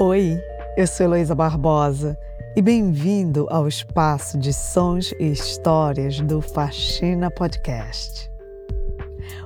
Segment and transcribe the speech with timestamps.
[0.00, 0.42] Oi,
[0.76, 2.18] eu sou Heloísa Barbosa
[2.56, 8.28] e bem-vindo ao espaço de sons e histórias do Faxina Podcast.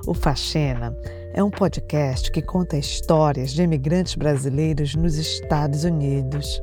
[0.07, 0.97] O Faxina
[1.35, 6.59] é um podcast que conta histórias de imigrantes brasileiros nos Estados Unidos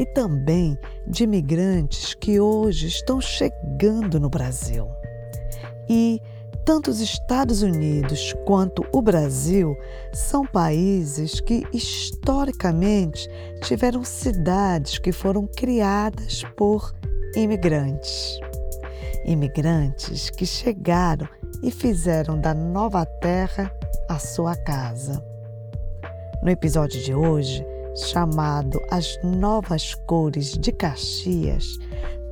[0.00, 0.76] e também
[1.06, 4.88] de imigrantes que hoje estão chegando no Brasil.
[5.88, 6.20] E
[6.68, 9.74] tanto os Estados Unidos quanto o Brasil
[10.12, 13.26] são países que historicamente
[13.62, 16.94] tiveram cidades que foram criadas por
[17.34, 18.38] imigrantes.
[19.24, 21.26] Imigrantes que chegaram
[21.62, 23.74] e fizeram da nova terra
[24.06, 25.24] a sua casa.
[26.42, 27.64] No episódio de hoje,
[27.96, 31.64] chamado As Novas Cores de Caxias,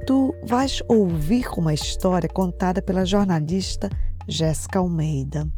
[0.06, 3.88] tu vais ouvir uma história contada pela jornalista
[4.26, 5.50] Jéssica Almeida.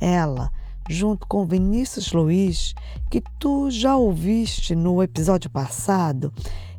[0.00, 0.50] Ela,
[0.88, 2.74] junto com Vinícius Luiz,
[3.10, 6.32] que tu já ouviste no episódio passado,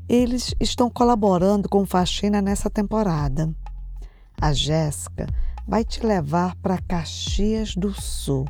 [0.07, 3.53] eles estão colaborando com Faxina nessa temporada.
[4.39, 5.27] A Jéssica
[5.67, 8.45] vai te levar para Caxias do Sul,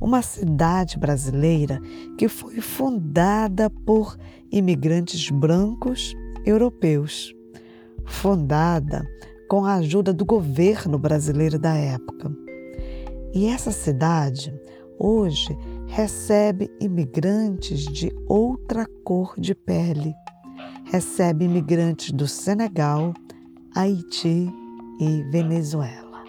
[0.00, 1.80] uma cidade brasileira
[2.16, 4.16] que foi fundada por
[4.50, 7.34] imigrantes brancos europeus.
[8.04, 9.06] Fundada
[9.52, 12.34] com a ajuda do governo brasileiro da época.
[13.34, 14.50] E essa cidade,
[14.98, 15.54] hoje,
[15.88, 20.14] recebe imigrantes de outra cor de pele.
[20.86, 23.12] Recebe imigrantes do Senegal,
[23.76, 24.50] Haiti
[24.98, 26.24] e Venezuela.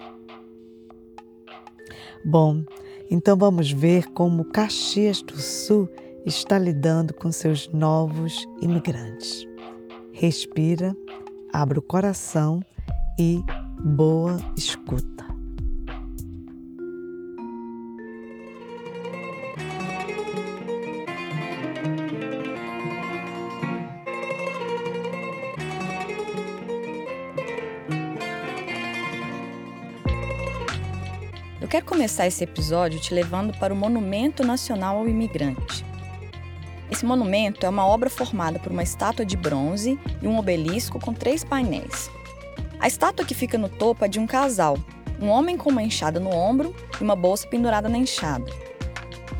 [2.25, 2.61] Bom,
[3.09, 5.87] então vamos ver como Caxias do Sul
[6.25, 9.47] está lidando com seus novos imigrantes.
[10.11, 10.93] Respira,
[11.53, 12.59] abre o coração
[13.17, 13.43] e
[13.79, 15.23] boa escuta.
[31.61, 35.85] Eu quero começar esse episódio te levando para o Monumento Nacional ao Imigrante.
[36.91, 41.13] Esse monumento é uma obra formada por uma estátua de bronze e um obelisco com
[41.13, 42.11] três painéis.
[42.83, 44.77] A estátua que fica no topo é de um casal,
[45.17, 48.51] um homem com uma enxada no ombro e uma bolsa pendurada na enxada.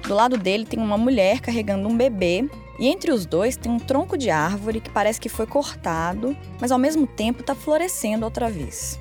[0.08, 2.50] Do lado dele tem uma mulher carregando um bebê
[2.80, 6.72] e entre os dois tem um tronco de árvore que parece que foi cortado, mas
[6.72, 8.98] ao mesmo tempo está florescendo outra vez.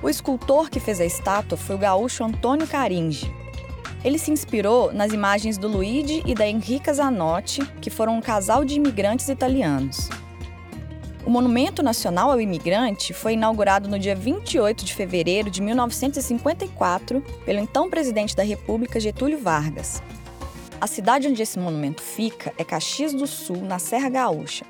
[0.00, 3.34] O escultor que fez a estátua foi o gaúcho Antônio Caringe.
[4.04, 8.64] Ele se inspirou nas imagens do Luigi e da Enrica Zanotti, que foram um casal
[8.64, 10.08] de imigrantes italianos.
[11.24, 17.58] O Monumento Nacional ao Imigrante foi inaugurado no dia 28 de fevereiro de 1954 pelo
[17.58, 20.02] então presidente da República Getúlio Vargas.
[20.80, 24.64] A cidade onde esse monumento fica é Caxias do Sul, na Serra Gaúcha.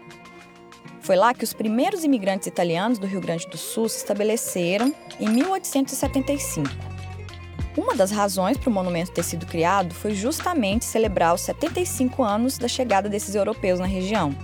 [1.01, 5.29] Foi lá que os primeiros imigrantes italianos do Rio Grande do Sul se estabeleceram em
[5.29, 6.69] 1875.
[7.77, 12.59] Uma das razões para o monumento ter sido criado foi justamente celebrar os 75 anos
[12.59, 14.35] da chegada desses europeus na região.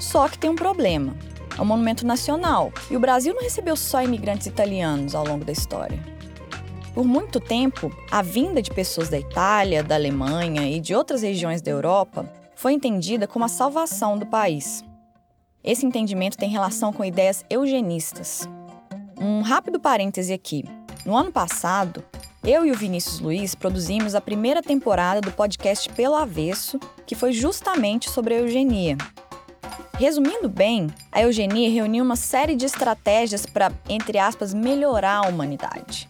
[0.00, 1.16] Só que tem um problema.
[1.58, 5.52] É um monumento nacional e o Brasil não recebeu só imigrantes italianos ao longo da
[5.52, 5.98] história.
[6.94, 11.60] Por muito tempo, a vinda de pessoas da Itália, da Alemanha e de outras regiões
[11.60, 14.82] da Europa foi entendida como a salvação do país.
[15.62, 18.48] Esse entendimento tem relação com ideias eugenistas.
[19.20, 20.64] Um rápido parêntese aqui.
[21.04, 22.04] No ano passado,
[22.42, 27.32] eu e o Vinícius Luiz produzimos a primeira temporada do podcast Pelo Avesso, que foi
[27.32, 28.96] justamente sobre a eugenia,
[29.98, 36.06] Resumindo bem, a eugenia reuniu uma série de estratégias para, entre aspas, melhorar a humanidade.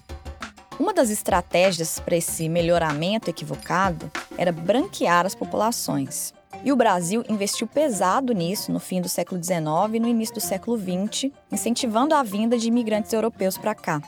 [0.77, 6.35] Uma das estratégias para esse melhoramento equivocado era branquear as populações.
[6.65, 10.41] E o Brasil investiu pesado nisso no fim do século XIX e no início do
[10.41, 14.03] século XX, incentivando a vinda de imigrantes europeus para cá.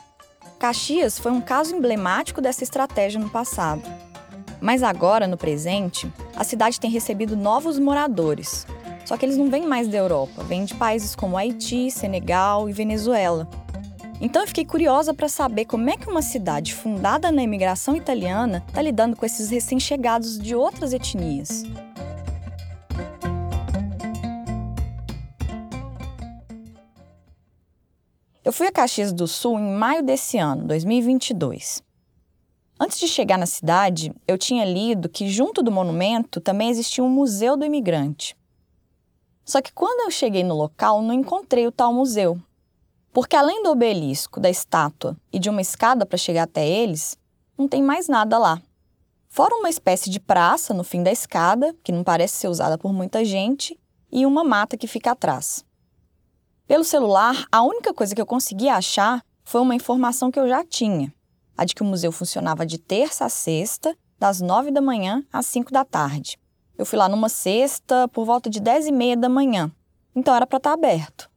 [0.59, 3.83] Caxias foi um caso emblemático dessa estratégia no passado.
[4.59, 8.67] Mas agora, no presente, a cidade tem recebido novos moradores,
[9.05, 12.73] só que eles não vêm mais da Europa, vêm de países como Haiti, Senegal e
[12.73, 13.47] Venezuela.
[14.21, 18.63] Então eu fiquei curiosa para saber como é que uma cidade fundada na imigração italiana
[18.67, 21.63] está lidando com esses recém-chegados de outras etnias.
[28.43, 31.83] Eu fui a Caxias do Sul em maio desse ano, 2022.
[32.79, 37.09] Antes de chegar na cidade, eu tinha lido que junto do monumento também existia um
[37.09, 38.35] museu do imigrante.
[39.49, 42.39] Só que quando eu cheguei no local, não encontrei o tal museu.
[43.11, 47.17] Porque além do obelisco, da estátua e de uma escada para chegar até eles,
[47.57, 48.61] não tem mais nada lá.
[49.27, 52.93] fora uma espécie de praça no fim da escada, que não parece ser usada por
[52.93, 53.75] muita gente,
[54.11, 55.65] e uma mata que fica atrás.
[56.67, 60.63] Pelo celular, a única coisa que eu consegui achar foi uma informação que eu já
[60.63, 61.11] tinha,
[61.57, 65.47] a de que o museu funcionava de terça a sexta, das nove da manhã às
[65.47, 66.37] cinco da tarde.
[66.79, 69.69] Eu fui lá numa sexta, por volta de dez e meia da manhã,
[70.15, 71.29] então era para estar tá aberto.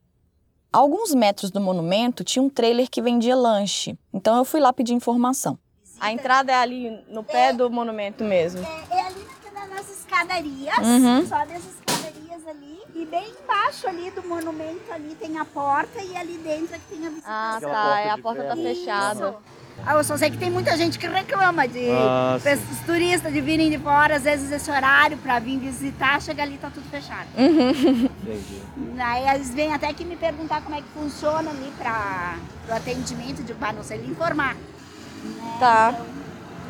[0.72, 4.72] A alguns metros do monumento tinha um trailer que vendia lanche, então eu fui lá
[4.72, 5.58] pedir informação.
[5.98, 8.64] A entrada é ali no pé é, do monumento mesmo?
[8.64, 9.26] É, é ali
[9.68, 11.26] nas escadarias, uhum.
[11.26, 12.80] só das escadarias ali.
[12.94, 16.84] E bem embaixo ali do monumento ali tem a porta e ali dentro é que
[16.94, 17.34] tem a visitação.
[17.34, 18.00] Ah, tá.
[18.00, 19.36] É a porta tá fechada.
[19.84, 23.40] Ah, eu só sei que tem muita gente que reclama de ah, os turistas de
[23.40, 27.26] virem de fora, às vezes esse horário para vir visitar, chega ali tá tudo fechado.
[27.36, 28.08] Uhum.
[28.98, 32.36] Aí eles vêm até que me perguntar como é que funciona ali para
[32.68, 34.54] o atendimento, de, para não sei lhe informar.
[34.54, 34.60] Né?
[35.58, 35.94] Tá.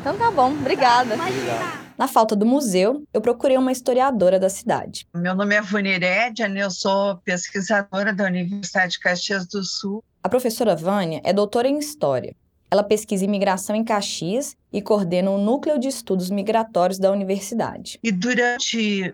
[0.01, 1.15] Então, então tá bom, obrigada.
[1.15, 5.07] Tá, Na falta do museu, eu procurei uma historiadora da cidade.
[5.13, 10.03] Meu nome é Vânia Herédia, eu sou pesquisadora da Universidade de Caxias do Sul.
[10.23, 12.35] A professora Vânia é doutora em História
[12.73, 17.99] ela pesquisa imigração em Caxias e coordena o Núcleo de Estudos Migratórios da universidade.
[18.01, 19.13] E durante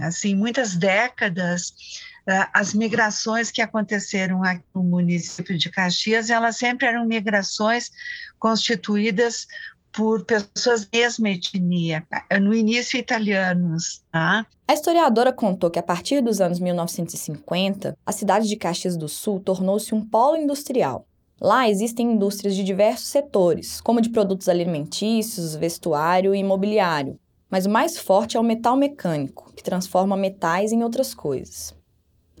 [0.00, 1.72] assim muitas décadas,
[2.26, 7.92] eh, as migrações que aconteceram aqui no município de Caxias, elas sempre eram migrações
[8.36, 9.46] constituídas
[9.92, 12.04] por pessoas da mesma etnia,
[12.40, 14.02] no início italianos.
[14.10, 14.44] Tá?
[14.66, 19.38] A historiadora contou que a partir dos anos 1950, a cidade de Caxias do Sul
[19.38, 21.06] tornou-se um polo industrial
[21.44, 27.18] Lá existem indústrias de diversos setores, como de produtos alimentícios, vestuário e imobiliário,
[27.50, 31.74] mas o mais forte é o metal mecânico, que transforma metais em outras coisas.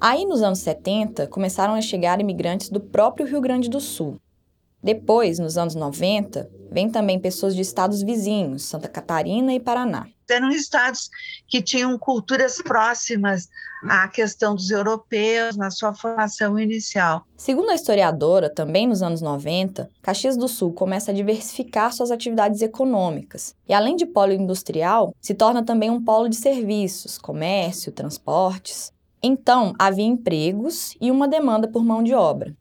[0.00, 4.20] Aí, nos anos 70, começaram a chegar imigrantes do próprio Rio Grande do Sul.
[4.82, 10.50] Depois, nos anos 90, vêm também pessoas de estados vizinhos, Santa Catarina e Paraná eram
[10.50, 11.10] estados
[11.46, 13.48] que tinham culturas próximas
[13.88, 17.24] à questão dos europeus na sua formação inicial.
[17.36, 22.62] Segundo a historiadora, também nos anos 90, Caxias do Sul começa a diversificar suas atividades
[22.62, 28.92] econômicas e, além de polo industrial, se torna também um polo de serviços, comércio, transportes.
[29.22, 32.56] Então, havia empregos e uma demanda por mão de obra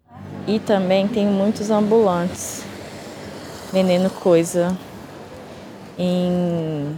[0.48, 2.64] e também tem muitos ambulantes
[3.72, 4.76] vendendo coisa
[5.96, 6.98] em.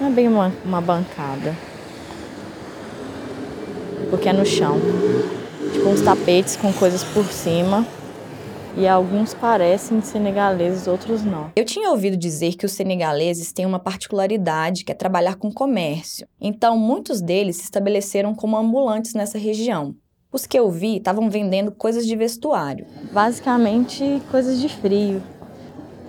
[0.00, 1.56] Não é bem uma, uma bancada,
[4.10, 4.80] porque é no chão.
[5.72, 7.86] Tipo uns tapetes com coisas por cima
[8.76, 11.52] e alguns parecem senegaleses, outros não.
[11.54, 16.26] Eu tinha ouvido dizer que os senegaleses têm uma particularidade que é trabalhar com comércio.
[16.40, 19.94] Então, muitos deles se estabeleceram como ambulantes nessa região.
[20.32, 22.86] Os que eu vi estavam vendendo coisas de vestuário.
[23.12, 25.22] Basicamente, coisas de frio.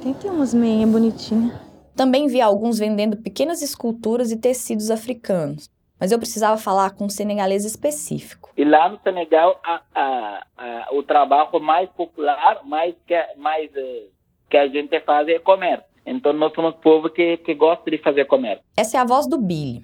[0.02, 1.54] Tem que ter umas meinhas bonitinhas.
[1.96, 5.70] Também vi alguns vendendo pequenas esculturas e tecidos africanos.
[6.00, 8.52] Mas eu precisava falar com um senegalês específico.
[8.58, 14.10] E lá no Senegal, a, a, a, o trabalho mais popular, mais que, mais, uh,
[14.50, 15.86] que a gente faz é comércio.
[16.06, 18.64] Então, nós somos povo que, que gosta de fazer comércio.
[18.78, 19.84] Essa é a voz do Billy.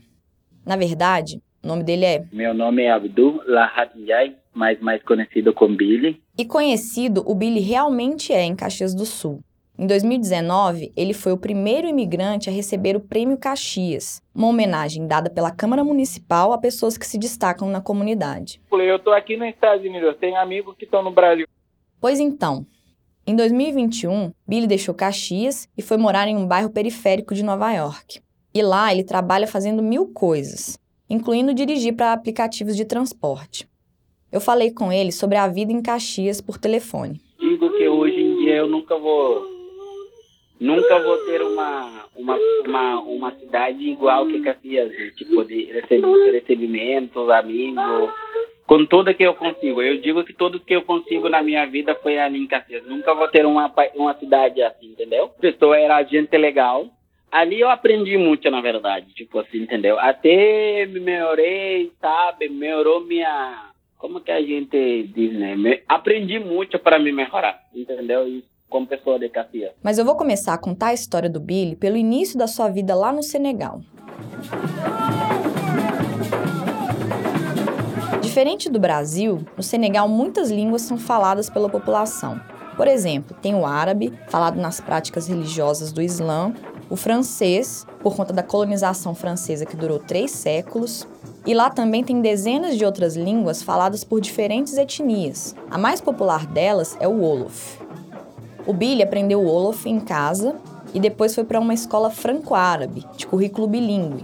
[0.66, 2.24] Na verdade, o nome dele é...
[2.32, 3.92] Meu nome é Abdul Lahat
[4.54, 6.22] mais, mais conhecido como Billy.
[6.38, 9.42] E conhecido, o Billy realmente é em Caxias do Sul.
[9.82, 15.28] Em 2019, ele foi o primeiro imigrante a receber o Prêmio Caxias, uma homenagem dada
[15.28, 18.62] pela Câmara Municipal a pessoas que se destacam na comunidade.
[18.72, 21.48] Eu estou aqui nos Estados Unidos, tenho amigos que estão no Brasil.
[22.00, 22.64] Pois então,
[23.26, 28.22] em 2021, Billy deixou Caxias e foi morar em um bairro periférico de Nova York.
[28.54, 30.78] E lá ele trabalha fazendo mil coisas,
[31.10, 33.68] incluindo dirigir para aplicativos de transporte.
[34.32, 37.20] Eu falei com ele sobre a vida em Caxias por telefone.
[37.40, 39.61] Digo que hoje em dia eu nunca vou
[40.62, 45.66] nunca vou ter uma uma, uma, uma cidade igual que Caxias, tipo de
[46.32, 48.12] recebimentos, amigos,
[48.66, 49.82] com tudo que eu consigo.
[49.82, 52.86] Eu digo que tudo que eu consigo na minha vida foi ali em Caxias.
[52.86, 55.26] Nunca vou ter uma, uma cidade assim, entendeu?
[55.26, 56.88] A pessoa era gente legal.
[57.32, 59.98] Ali eu aprendi muito, na verdade, tipo assim, entendeu?
[59.98, 62.50] Até me melhorei, sabe?
[62.50, 63.72] Melhorou minha...
[63.98, 65.56] Como que a gente diz, né?
[65.88, 68.28] Aprendi muito para me melhorar, entendeu?
[68.28, 69.74] Isso como pessoa de Caxias.
[69.84, 72.96] Mas eu vou começar a contar a história do Billy pelo início da sua vida
[72.96, 73.82] lá no Senegal.
[78.22, 82.40] Diferente do Brasil, no Senegal muitas línguas são faladas pela população.
[82.78, 86.54] Por exemplo, tem o árabe, falado nas práticas religiosas do Islã,
[86.90, 91.06] o francês, por conta da colonização francesa que durou três séculos,
[91.46, 95.54] e lá também tem dezenas de outras línguas faladas por diferentes etnias.
[95.70, 97.91] A mais popular delas é o Wolof.
[98.66, 100.56] O Billy aprendeu Wolof em casa
[100.94, 104.24] e depois foi para uma escola franco-árabe, de currículo bilíngue,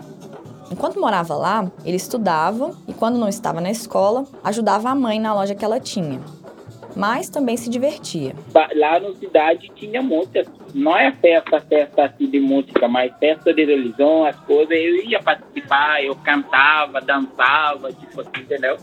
[0.71, 5.33] Enquanto morava lá, ele estudava e, quando não estava na escola, ajudava a mãe na
[5.33, 6.19] loja que ela tinha.
[6.95, 8.33] Mas também se divertia.
[8.75, 10.45] Lá na cidade tinha música.
[10.73, 14.71] Não é festa, festa assim de música, mas festa de religião, as coisas.
[14.71, 18.77] Eu ia participar, eu cantava, dançava, tipo assim, entendeu?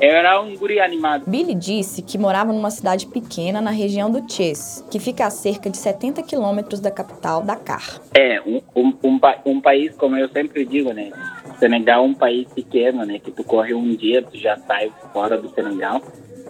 [0.00, 1.24] Eu era um guri animado.
[1.26, 5.68] Billy disse que morava numa cidade pequena na região do Chess, que fica a cerca
[5.68, 8.00] de 70 quilômetros da capital, Dakar.
[8.14, 11.10] É, um, um, um, um, país, como eu sempre digo, né?
[11.58, 13.18] Senegal é um país pequeno, né?
[13.18, 16.00] Que tu corre um dia, tu já sai fora do Senegal.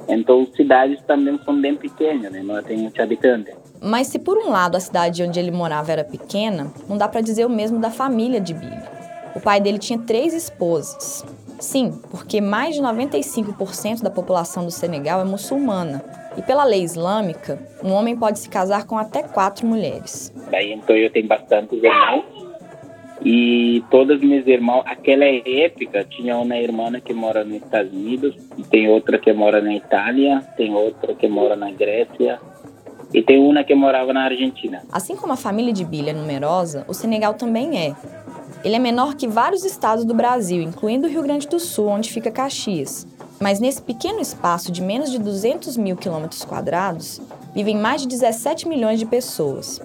[0.08, 2.42] Então, cidades também são bem pequenas, né?
[2.44, 3.52] Não tem muitos habitantes.
[3.82, 7.20] Mas se por um lado a cidade onde ele morava era pequena, não dá para
[7.20, 8.78] dizer o mesmo da família de Billy.
[9.34, 11.24] O pai dele tinha três esposas.
[11.60, 16.02] Sim, porque mais de 95% da população do Senegal é muçulmana.
[16.36, 20.32] E pela lei islâmica, um homem pode se casar com até quatro mulheres.
[20.50, 22.24] Daí então eu tenho bastantes irmãos.
[23.22, 28.34] E todos meus irmãos, aquela época, tinha uma irmã que mora nos Estados Unidos,
[28.70, 32.40] tem outra que mora na Itália, tem outra que mora na Grécia,
[33.12, 34.82] e tem uma que morava na Argentina.
[34.90, 37.94] Assim como a família de Billy é numerosa, o Senegal também é.
[38.62, 42.12] Ele é menor que vários estados do Brasil, incluindo o Rio Grande do Sul, onde
[42.12, 43.06] fica Caxias.
[43.40, 47.22] Mas nesse pequeno espaço de menos de 200 mil quilômetros quadrados,
[47.54, 49.80] vivem mais de 17 milhões de pessoas.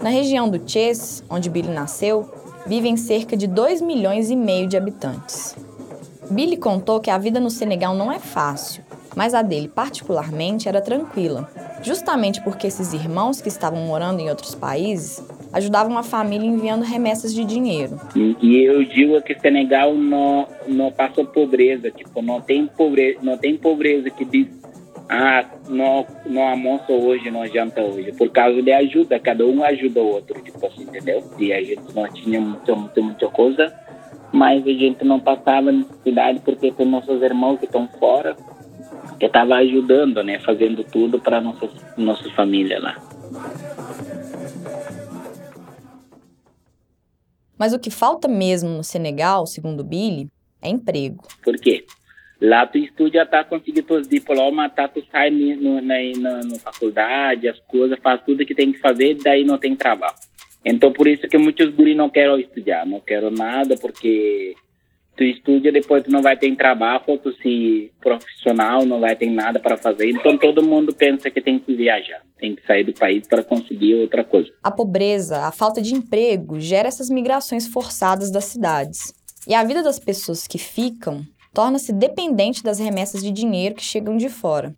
[0.00, 2.32] Na região do Chess, onde Billy nasceu,
[2.64, 5.56] vivem cerca de 2 milhões e meio de habitantes.
[6.30, 8.84] Billy contou que a vida no Senegal não é fácil,
[9.16, 11.50] mas a dele, particularmente, era tranquila,
[11.82, 15.20] justamente porque esses irmãos que estavam morando em outros países
[15.52, 17.98] ajudavam a família enviando remessas de dinheiro.
[18.14, 23.56] E eu digo que Senegal não não passou pobreza, tipo, não tem pobreza, não tem
[23.56, 24.46] pobreza que diz
[25.08, 28.12] ah, não, não almoço hoje, não janta hoje.
[28.12, 31.24] Por causa de ajuda, cada um ajuda o outro, tipo assim, entendeu?
[31.38, 33.72] E a gente não tinha muita, muita, muita coisa,
[34.30, 38.36] mas a gente não passava necessidade porque tem nossos irmãos que estão fora,
[39.18, 40.38] que estavam ajudando, né?
[40.40, 43.07] Fazendo tudo para nossa, nossa família lá.
[47.58, 50.28] Mas o que falta mesmo no Senegal, segundo Billy,
[50.62, 51.26] é emprego.
[51.42, 51.84] Por quê?
[52.40, 57.48] Lá tu estuda, tá conseguindo teus diplomas, tá, tu sai no, na, na, na faculdade,
[57.48, 60.14] as coisas, faz tudo que tem que fazer, daí não tem trabalho.
[60.64, 64.54] Então por isso que muitos guri não querem estudar, não quero nada, porque
[65.18, 69.58] tu estuda, depois tu não vai ter trabalho, tu se profissional, não vai ter nada
[69.58, 70.08] para fazer.
[70.08, 73.96] Então todo mundo pensa que tem que viajar, tem que sair do país para conseguir
[73.96, 74.48] outra coisa.
[74.62, 79.12] A pobreza, a falta de emprego gera essas migrações forçadas das cidades.
[79.46, 81.22] E a vida das pessoas que ficam
[81.52, 84.72] torna-se dependente das remessas de dinheiro que chegam de fora.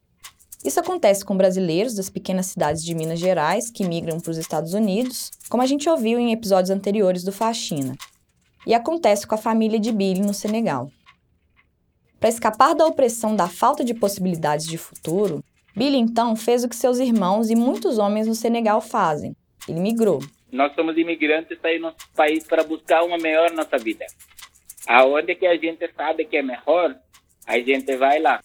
[0.65, 4.73] Isso acontece com brasileiros das pequenas cidades de Minas Gerais que migram para os Estados
[4.73, 7.95] Unidos, como a gente ouviu em episódios anteriores do Faxina.
[8.67, 10.91] E acontece com a família de Billy no Senegal.
[12.19, 15.43] Para escapar da opressão da falta de possibilidades de futuro,
[15.75, 19.35] Billy então fez o que seus irmãos e muitos homens no Senegal fazem.
[19.67, 20.21] Ele migrou.
[20.53, 24.05] Nós somos imigrantes aí no nosso país para buscar uma melhor nossa vida.
[24.87, 26.97] Aonde que a gente sabe que é melhor,
[27.47, 28.41] a gente vai lá.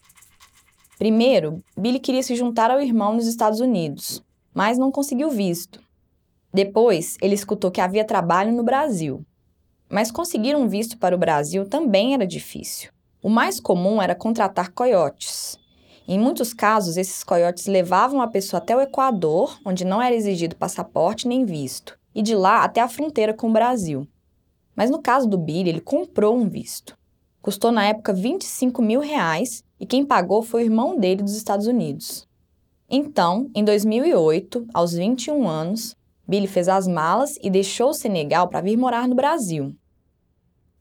[0.98, 5.82] Primeiro, Billy queria se juntar ao irmão nos Estados Unidos, mas não conseguiu visto.
[6.54, 9.26] Depois, ele escutou que havia trabalho no Brasil.
[9.96, 12.92] Mas conseguir um visto para o Brasil também era difícil.
[13.24, 15.58] O mais comum era contratar coiotes.
[16.06, 20.58] Em muitos casos, esses coiotes levavam a pessoa até o Equador, onde não era exigido
[20.58, 24.06] passaporte nem visto, e de lá até a fronteira com o Brasil.
[24.76, 26.98] Mas no caso do Billy, ele comprou um visto.
[27.42, 31.68] Custou na época 25 mil reais e quem pagou foi o irmão dele dos Estados
[31.68, 32.28] Unidos.
[32.90, 35.96] Então, em 2008, aos 21 anos,
[36.28, 39.74] Billy fez as malas e deixou o Senegal para vir morar no Brasil.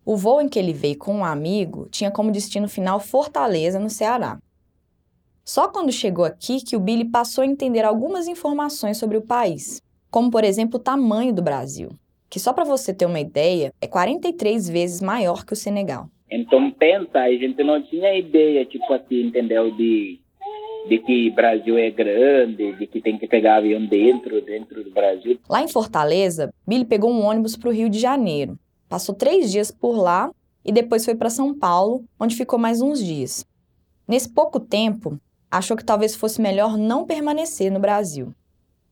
[0.05, 3.89] O voo em que ele veio com um amigo tinha como destino final Fortaleza, no
[3.89, 4.39] Ceará.
[5.45, 9.81] Só quando chegou aqui que o Billy passou a entender algumas informações sobre o país,
[10.11, 11.91] como por exemplo o tamanho do Brasil,
[12.29, 16.09] que só para você ter uma ideia, é 43 vezes maior que o Senegal.
[16.31, 20.21] Então pensa, a gente não tinha ideia, tipo assim, entendeu, de
[20.87, 25.39] de que Brasil é grande, de que tem que pegar avião dentro, dentro do Brasil.
[25.49, 28.59] Lá em Fortaleza, Billy pegou um ônibus para o Rio de Janeiro.
[28.95, 30.31] Passou três dias por lá
[30.65, 33.45] e depois foi para São Paulo, onde ficou mais uns dias.
[34.07, 35.21] Nesse pouco tempo,
[35.51, 38.33] achou que talvez fosse melhor não permanecer no Brasil.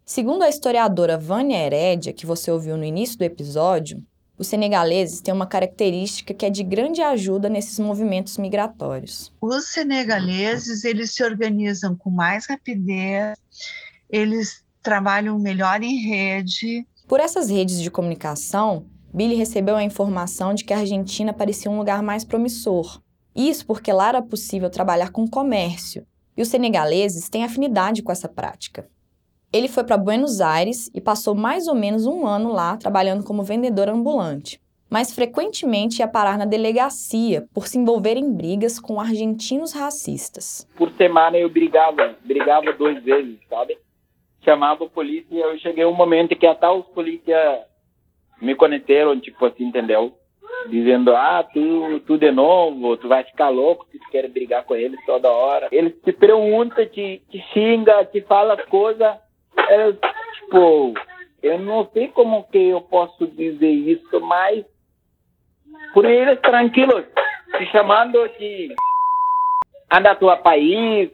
[0.04, 4.02] Segundo a historiadora Vânia Herédia, que você ouviu no início do episódio,
[4.36, 9.32] os senegaleses têm uma característica que é de grande ajuda nesses movimentos migratórios.
[9.40, 13.38] Os senegaleses, eles se organizam com mais rapidez,
[14.10, 16.84] eles trabalham melhor em rede.
[17.06, 21.76] Por essas redes de comunicação, Billy recebeu a informação de que a Argentina parecia um
[21.76, 23.00] lugar mais promissor.
[23.36, 28.28] Isso porque lá era possível trabalhar com comércio, e os senegaleses têm afinidade com essa
[28.28, 28.88] prática.
[29.52, 33.42] Ele foi para Buenos Aires e passou mais ou menos um ano lá trabalhando como
[33.42, 39.74] vendedor ambulante, mas frequentemente ia parar na delegacia por se envolver em brigas com argentinos
[39.74, 40.66] racistas.
[40.74, 43.76] Por semana eu brigava, brigava duas vezes, sabe?
[44.42, 47.60] Chamava a polícia e eu cheguei um momento que até os polícias
[48.42, 50.12] me conheceram, tipo assim, entendeu?
[50.68, 54.76] Dizendo, ah, tu, tu de novo, tu vai ficar louco se tu quer brigar com
[54.76, 55.68] eles toda hora.
[55.72, 59.18] Eles te perguntam, te, te xinga, te fala coisa
[59.56, 60.94] é, tipo,
[61.42, 64.64] eu não sei como que eu posso dizer isso, mas
[65.92, 67.04] por eles tranquilos,
[67.56, 68.74] se chamando de
[69.92, 71.10] anda tua país,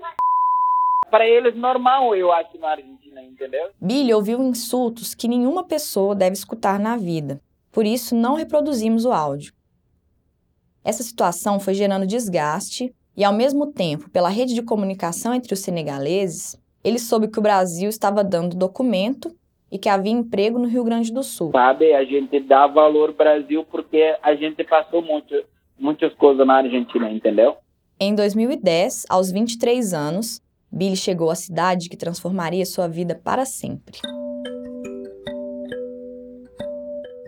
[1.11, 3.71] para eles normal, eu acho, na Argentina, entendeu?
[3.81, 7.41] Billy ouviu insultos que nenhuma pessoa deve escutar na vida.
[7.71, 9.53] Por isso, não reproduzimos o áudio.
[10.85, 15.61] Essa situação foi gerando desgaste e, ao mesmo tempo, pela rede de comunicação entre os
[15.61, 19.35] senegaleses, ele soube que o Brasil estava dando documento
[19.71, 21.51] e que havia emprego no Rio Grande do Sul.
[21.53, 25.35] Sabe, a gente dá valor Brasil porque a gente passou muito,
[25.79, 27.57] muitas coisas na Argentina, entendeu?
[28.01, 33.99] Em 2010, aos 23 anos, Billy chegou à cidade que transformaria sua vida para sempre.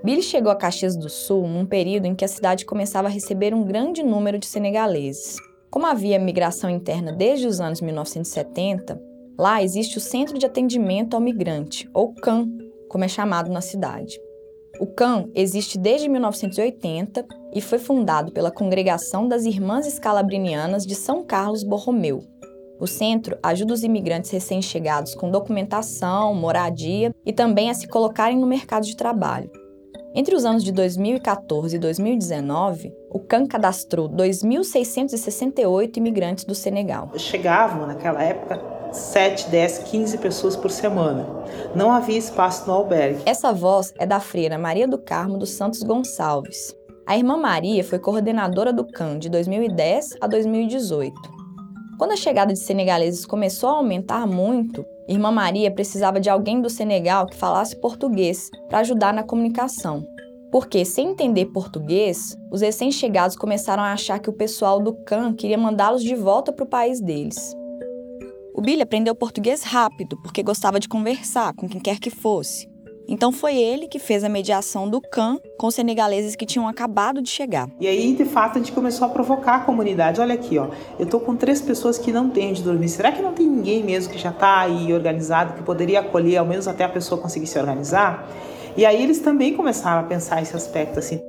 [0.05, 3.55] Billy chegou a Caxias do Sul num período em que a cidade começava a receber
[3.55, 5.37] um grande número de senegaleses.
[5.70, 11.20] Como havia migração interna desde os anos 1970, Lá existe o Centro de Atendimento ao
[11.20, 12.46] Migrante, ou CAM,
[12.90, 14.20] como é chamado na cidade.
[14.79, 17.24] O CAM existe desde 1980
[17.55, 22.22] e foi fundado pela Congregação das Irmãs Escalabrinianas de São Carlos Borromeu.
[22.80, 28.46] O centro ajuda os imigrantes recém-chegados com documentação, moradia e também a se colocarem no
[28.46, 29.50] mercado de trabalho.
[30.14, 37.12] Entre os anos de 2014 e 2019, o CAN cadastrou 2.668 imigrantes do Senegal.
[37.16, 38.60] Chegavam, naquela época,
[38.92, 41.28] 7, 10, 15 pessoas por semana.
[41.76, 43.22] Não havia espaço no albergue.
[43.26, 46.74] Essa voz é da freira Maria do Carmo dos Santos Gonçalves.
[47.06, 51.39] A irmã Maria foi coordenadora do CAN de 2010 a 2018.
[52.00, 56.70] Quando a chegada de senegaleses começou a aumentar muito, Irmã Maria precisava de alguém do
[56.70, 60.02] Senegal que falasse português para ajudar na comunicação.
[60.50, 65.58] Porque, sem entender português, os recém-chegados começaram a achar que o pessoal do CAN queria
[65.58, 67.54] mandá-los de volta para o país deles.
[68.54, 72.66] O Billy aprendeu português rápido, porque gostava de conversar com quem quer que fosse.
[73.11, 77.20] Então foi ele que fez a mediação do CAN com os senegaleses que tinham acabado
[77.20, 77.68] de chegar.
[77.81, 80.20] E aí, de fato, a gente começou a provocar a comunidade.
[80.20, 82.88] Olha aqui, ó, eu tô com três pessoas que não têm onde dormir.
[82.88, 86.46] Será que não tem ninguém mesmo que já tá aí organizado, que poderia acolher, ao
[86.46, 88.31] menos até a pessoa conseguir se organizar?
[88.77, 91.20] E aí eles também começaram a pensar esse aspecto assim.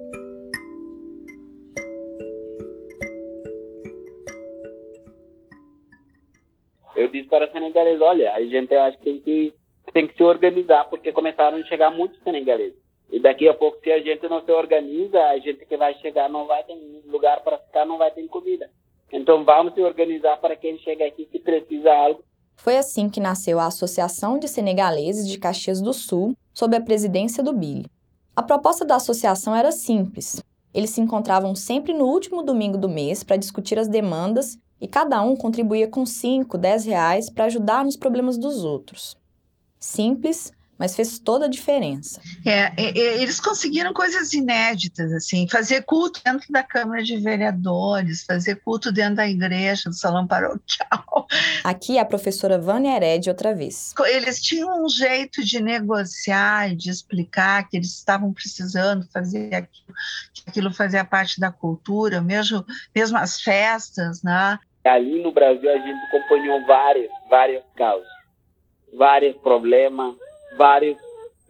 [6.96, 9.61] Eu disse para os senegaleses, olha, a gente acha que tem que
[9.94, 12.80] tem que se organizar, porque começaram a chegar muitos senegaleses.
[13.12, 16.30] E daqui a pouco, se a gente não se organiza, a gente que vai chegar
[16.30, 16.76] não vai ter
[17.08, 18.70] lugar para ficar, não vai ter comida.
[19.12, 22.24] Então vamos se organizar para quem chega aqui que precisa algo.
[22.56, 27.44] Foi assim que nasceu a Associação de Senegaleses de Caxias do Sul, sob a presidência
[27.44, 27.86] do Billy.
[28.34, 30.42] A proposta da associação era simples.
[30.74, 35.22] Eles se encontravam sempre no último domingo do mês para discutir as demandas e cada
[35.22, 39.18] um contribuía com 5, 10 reais para ajudar nos problemas dos outros.
[39.82, 42.22] Simples, mas fez toda a diferença.
[42.44, 42.74] É,
[43.20, 49.18] eles conseguiram coisas inéditas, assim, fazer culto dentro da Câmara de Vereadores, fazer culto dentro
[49.18, 51.28] da igreja, do salão paroquial.
[51.64, 53.94] Aqui a professora Vânia Hered outra vez.
[54.08, 59.94] Eles tinham um jeito de negociar e de explicar que eles estavam precisando fazer aquilo,
[60.34, 62.66] que aquilo fazia parte da cultura, mesmo,
[62.96, 64.60] mesmo as festas, né?
[64.84, 68.08] Ali no Brasil a gente acompanhou várias, várias causas,
[68.94, 70.16] vários problemas,
[70.58, 70.98] várias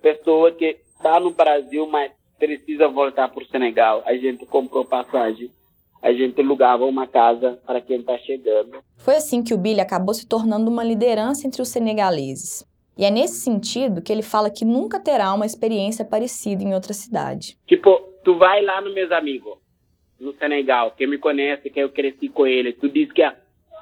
[0.01, 4.04] pessoas que estão tá no Brasil, mas precisa voltar para o Senegal.
[4.06, 5.51] A gente comprou passagem,
[6.01, 8.80] a gente alugava uma casa para quem está chegando.
[8.97, 12.65] Foi assim que o Billy acabou se tornando uma liderança entre os senegaleses.
[12.97, 16.93] E é nesse sentido que ele fala que nunca terá uma experiência parecida em outra
[16.93, 17.58] cidade.
[17.67, 19.58] Tipo, tu vai lá no meus amigos,
[20.19, 23.23] no Senegal, quem me conhece, que eu cresci com ele, tu diz que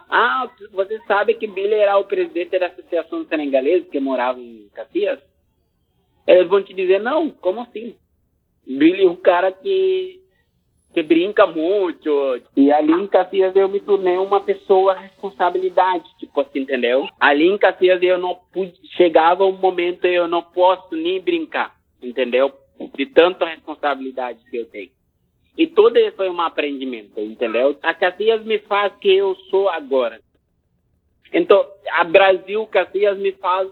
[0.09, 5.19] ah, você sabe que Billy era o presidente da Associação Senegalesa que morava em Caxias?
[6.25, 7.95] Eles vão te dizer, não, como assim?
[8.65, 10.19] Billy é um cara que,
[10.93, 12.41] que brinca muito.
[12.57, 17.07] E ali em Caxias eu me tornei uma pessoa responsabilidade, tipo assim, entendeu?
[17.19, 22.51] Ali em Caxias eu não pude, chegava um momento eu não posso nem brincar, entendeu?
[22.95, 24.89] De tanta responsabilidade que eu tenho.
[25.59, 27.77] E tudo isso foi um aprendimento, entendeu?
[27.83, 30.21] A Caxias me faz que eu sou agora.
[31.33, 33.67] Então, a Brasil, Caxias me faz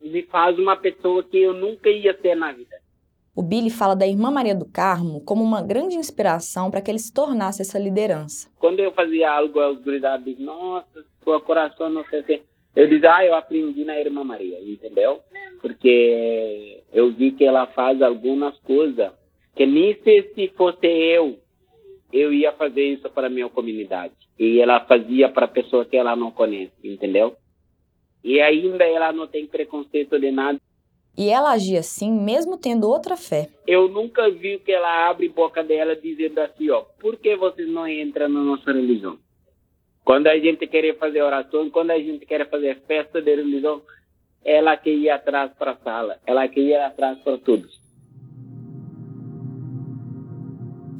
[0.00, 2.76] me faz uma pessoa que eu nunca ia ser na vida.
[3.34, 7.00] O Billy fala da irmã Maria do Carmo como uma grande inspiração para que ele
[7.00, 8.48] se tornasse essa liderança.
[8.60, 12.42] Quando eu fazia algo, guridados diziam, nossa, seu coração não sei se...
[12.76, 15.20] Eu dizia, ah, eu aprendi na irmã Maria, entendeu?
[15.60, 19.10] Porque eu vi que ela faz algumas coisas
[19.54, 21.38] que nem se, se fosse eu,
[22.12, 24.14] eu ia fazer isso para a minha comunidade.
[24.38, 27.36] E ela fazia para pessoa que ela não conhece, entendeu?
[28.22, 30.60] E ainda ela não tem preconceito de nada.
[31.16, 33.48] E ela agia assim, mesmo tendo outra fé.
[33.66, 37.86] Eu nunca vi que ela abre boca dela dizendo assim, ó, por que vocês não
[37.86, 39.18] entram na nossa religião?
[40.04, 43.80] Quando a gente queria fazer oração, quando a gente quer fazer festa de religião,
[44.44, 47.83] ela que ia atrás para a sala, ela que ia atrás para todos.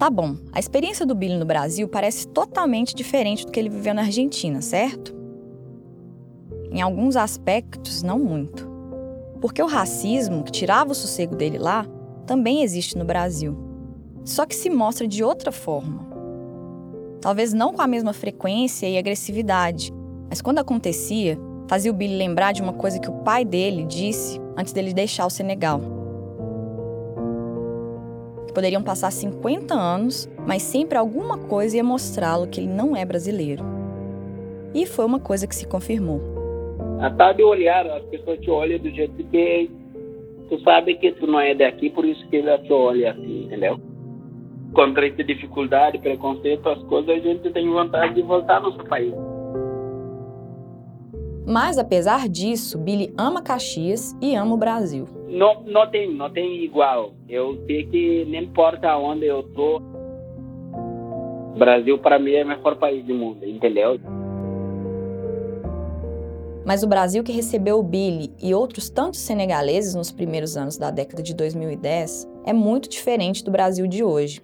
[0.04, 3.94] Tá bom, a experiência do Billy no Brasil parece totalmente diferente do que ele viveu
[3.94, 5.14] na Argentina, certo?
[6.70, 8.68] Em alguns aspectos, não muito.
[9.40, 11.86] Porque o racismo, que tirava o sossego dele lá,
[12.26, 13.56] também existe no Brasil.
[14.26, 16.06] Só que se mostra de outra forma.
[17.22, 19.90] Talvez não com a mesma frequência e agressividade,
[20.28, 24.38] mas quando acontecia, fazia o Billy lembrar de uma coisa que o pai dele disse
[24.54, 25.93] antes dele deixar o Senegal
[28.54, 33.64] poderiam passar 50 anos, mas sempre alguma coisa ia mostrá-lo que ele não é brasileiro.
[34.72, 36.20] E foi uma coisa que se confirmou.
[37.00, 39.70] Até de olhar, as pessoas te olham do jeito que
[40.48, 43.78] tu sabe que tu não é daqui, por isso que elas te olham assim, entendeu?
[44.72, 49.12] Contra essa dificuldade, preconceito, as coisas, a gente tem vontade de voltar ao nosso país.
[51.46, 55.06] Mas apesar disso, Billy ama Caxias e ama o Brasil.
[55.28, 57.12] Não, não tem, não tem igual.
[57.28, 59.82] Eu sei que não importa onde eu tô,
[61.56, 63.98] Brasil para mim é o melhor país do mundo, entendeu?
[66.64, 70.90] Mas o Brasil que recebeu o Billy e outros tantos senegaleses nos primeiros anos da
[70.90, 74.42] década de 2010 é muito diferente do Brasil de hoje.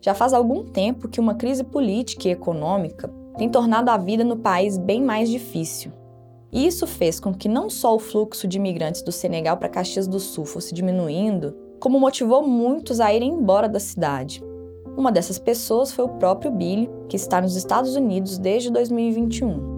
[0.00, 4.36] Já faz algum tempo que uma crise política e econômica tem tornado a vida no
[4.36, 5.90] país bem mais difícil.
[6.56, 10.18] Isso fez com que não só o fluxo de imigrantes do Senegal para Caxias do
[10.18, 14.42] Sul fosse diminuindo, como motivou muitos a irem embora da cidade.
[14.96, 19.76] Uma dessas pessoas foi o próprio Billy, que está nos Estados Unidos desde 2021.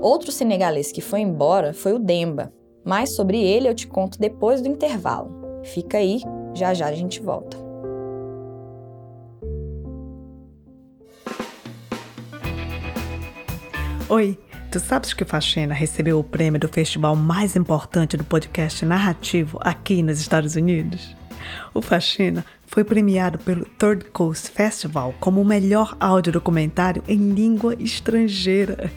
[0.00, 2.52] Outro senegalês que foi embora foi o Demba,
[2.84, 5.32] mas sobre ele eu te conto depois do intervalo.
[5.64, 6.20] Fica aí,
[6.54, 7.65] já já a gente volta.
[14.08, 14.38] Oi,
[14.70, 20.00] tu sabes que Faxina recebeu o prêmio do festival mais importante do podcast narrativo aqui
[20.00, 21.16] nos Estados Unidos?
[21.74, 27.74] O Faxina foi premiado pelo Third Coast Festival como o melhor áudio documentário em língua
[27.80, 28.92] estrangeira.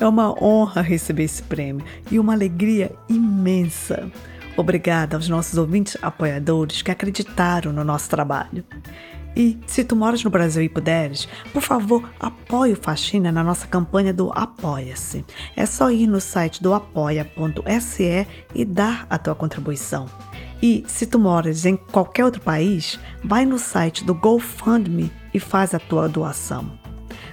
[0.00, 4.08] É uma honra receber esse prêmio e uma alegria imensa.
[4.56, 8.64] Obrigada aos nossos ouvintes apoiadores que acreditaram no nosso trabalho.
[9.38, 13.68] E se tu moras no Brasil e puderes, por favor, apoie o Faxina na nossa
[13.68, 15.24] campanha do Apoia-se.
[15.54, 20.06] É só ir no site do apoia.se e dar a tua contribuição.
[20.60, 25.72] E se tu moras em qualquer outro país, vai no site do GoFundMe e faz
[25.72, 26.76] a tua doação.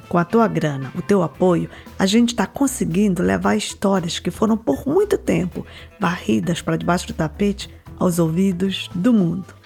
[0.08, 4.56] Com a tua grana, o teu apoio, a gente está conseguindo levar histórias que foram
[4.56, 5.66] por muito tempo
[6.00, 9.65] varridas para debaixo do tapete aos ouvidos do mundo.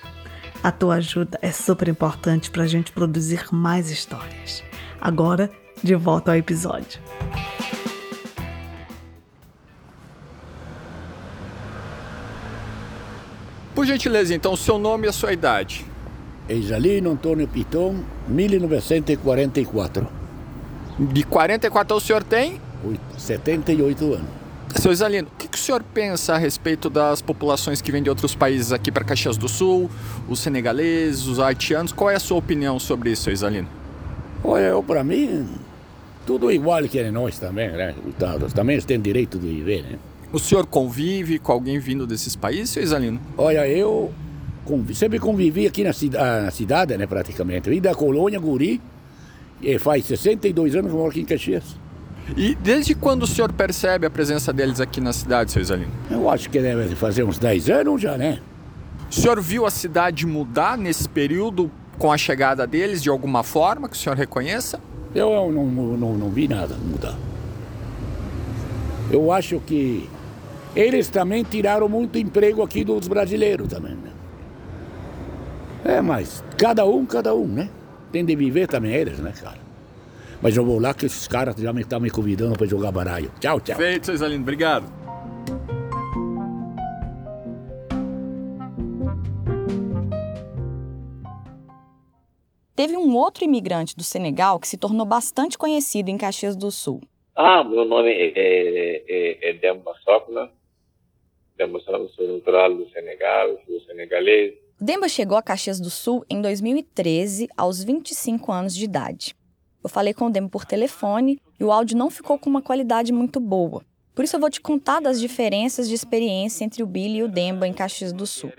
[0.62, 4.62] A tua ajuda é super importante para a gente produzir mais histórias.
[5.00, 5.50] Agora,
[5.82, 7.00] de volta ao episódio.
[13.74, 15.86] Por gentileza, então, seu nome e a sua idade.
[16.50, 20.08] Eisalino Antônio Piton, 1944.
[21.00, 22.60] De 44 o senhor tem?
[23.18, 24.39] 78 anos.
[24.76, 28.10] Seu Isalino, o que, que, o senhor pensa a respeito das populações que vêm de
[28.10, 29.90] outros países aqui para Caxias do Sul,
[30.28, 31.92] os senegaleses, os haitianos?
[31.92, 33.68] Qual é a sua opinião sobre isso, seu Isalino?
[34.44, 35.48] Olha, para mim,
[36.26, 37.96] tudo igual que nós também, né?
[38.54, 40.00] Também eles têm direito de viver, né?
[40.32, 43.20] O senhor convive com alguém vindo desses países, seu Isalino?
[43.36, 44.14] Olha, eu
[44.64, 47.70] convivi, sempre convivi aqui na, cida, na cidade, né, praticamente.
[47.70, 48.80] Vim da colônia Guri,
[49.62, 51.64] e faz 62 anos que eu moro aqui em Caxias.
[52.38, 55.92] E desde quando o senhor percebe a presença deles aqui na cidade, seu Isalino?
[56.10, 58.40] Eu acho que deve fazer uns 10 anos já, né?
[59.10, 63.90] O senhor viu a cidade mudar nesse período com a chegada deles de alguma forma
[63.90, 64.80] que o senhor reconheça?
[65.14, 67.16] Eu não, não, não vi nada mudar.
[69.12, 70.08] Eu acho que
[70.76, 74.12] eles também tiraram muito emprego aqui dos brasileiros também, né?
[75.84, 77.70] É, mas cada um, cada um, né?
[78.12, 79.69] Tem de viver também eles, né, cara?
[80.42, 83.32] Mas eu vou lá que esses caras já me estão me convidando para jogar baralho.
[83.40, 83.76] Tchau, tchau.
[83.76, 84.42] Feito, seu Isalino.
[84.42, 84.86] Obrigado.
[92.74, 97.02] Teve um outro imigrante do Senegal que se tornou bastante conhecido em Caxias do Sul.
[97.36, 100.50] Ah, meu nome é, é, é, é Demba Sopna.
[101.58, 104.54] Demba Sopna, sou natural do Senegal, sou senegalês.
[104.80, 109.36] Demba chegou a Caxias do Sul em 2013, aos 25 anos de idade.
[109.84, 113.14] Eu falei com o Demo por telefone e o áudio não ficou com uma qualidade
[113.14, 113.82] muito boa.
[114.14, 117.28] Por isso eu vou te contar das diferenças de experiência entre o Billy e o
[117.30, 118.52] Demba em Caxias do Sul.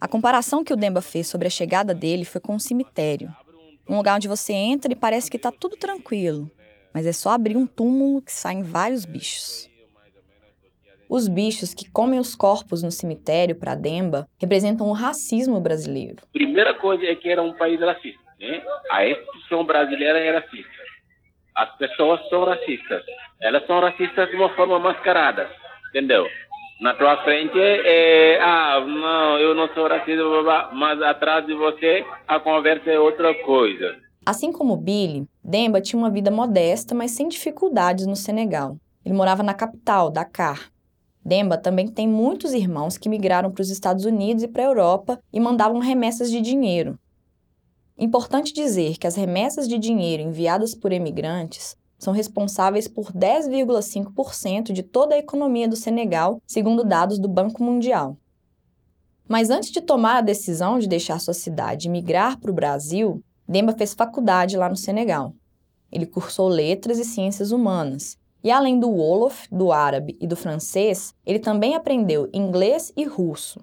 [0.00, 3.34] A comparação que o Demba fez sobre a chegada dele foi com um cemitério.
[3.88, 6.48] Um lugar onde você entra e parece que está tudo tranquilo,
[6.94, 9.68] mas é só abrir um túmulo que saem vários bichos.
[11.08, 16.22] Os bichos que comem os corpos no cemitério para Demba representam o racismo brasileiro.
[16.32, 18.27] Primeira coisa é que era um país racista.
[18.38, 18.62] Né?
[18.90, 20.78] A instituição brasileira é racista.
[21.54, 23.02] As pessoas são racistas.
[23.40, 25.50] Elas são racistas de uma forma mascarada,
[25.90, 26.26] entendeu?
[26.80, 30.22] Na tua frente é, ah, não, eu não sou racista,
[30.72, 33.96] mas atrás de você a conversa é outra coisa.
[34.24, 38.76] Assim como Billy, Demba tinha uma vida modesta, mas sem dificuldades no Senegal.
[39.04, 40.70] Ele morava na capital, Dakar.
[41.24, 45.18] Demba também tem muitos irmãos que migraram para os Estados Unidos e para a Europa
[45.32, 46.98] e mandavam remessas de dinheiro.
[47.98, 54.84] Importante dizer que as remessas de dinheiro enviadas por emigrantes são responsáveis por 10,5% de
[54.84, 58.16] toda a economia do Senegal, segundo dados do Banco Mundial.
[59.26, 63.20] Mas antes de tomar a decisão de deixar sua cidade e migrar para o Brasil,
[63.48, 65.34] Demba fez faculdade lá no Senegal.
[65.90, 68.16] Ele cursou letras e ciências humanas.
[68.44, 73.60] E além do Wolof, do árabe e do francês, ele também aprendeu inglês e russo.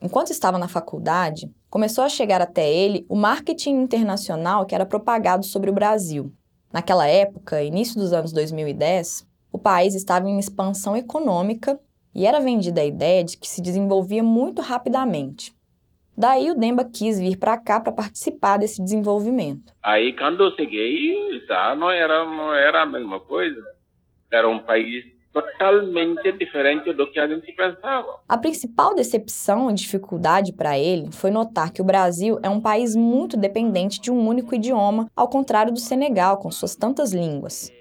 [0.00, 5.44] Enquanto estava na faculdade, começou a chegar até ele o marketing internacional que era propagado
[5.44, 6.32] sobre o Brasil.
[6.72, 11.76] Naquela época, início dos anos 2010, o país estava em expansão econômica
[12.14, 15.52] e era vendida a ideia de que se desenvolvia muito rapidamente.
[16.16, 19.72] Daí o Demba quis vir para cá para participar desse desenvolvimento.
[19.82, 23.60] Aí quando eu cheguei, já não era, não era a mesma coisa.
[24.30, 28.20] Era um país totalmente diferente do que a gente pensava.
[28.28, 32.94] A principal decepção e dificuldade para ele foi notar que o Brasil é um país
[32.94, 37.72] muito dependente de um único idioma, ao contrário do Senegal, com suas tantas línguas.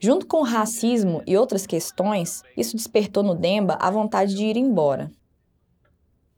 [0.00, 4.56] Junto com o racismo e outras questões, isso despertou no Demba a vontade de ir
[4.56, 5.10] embora.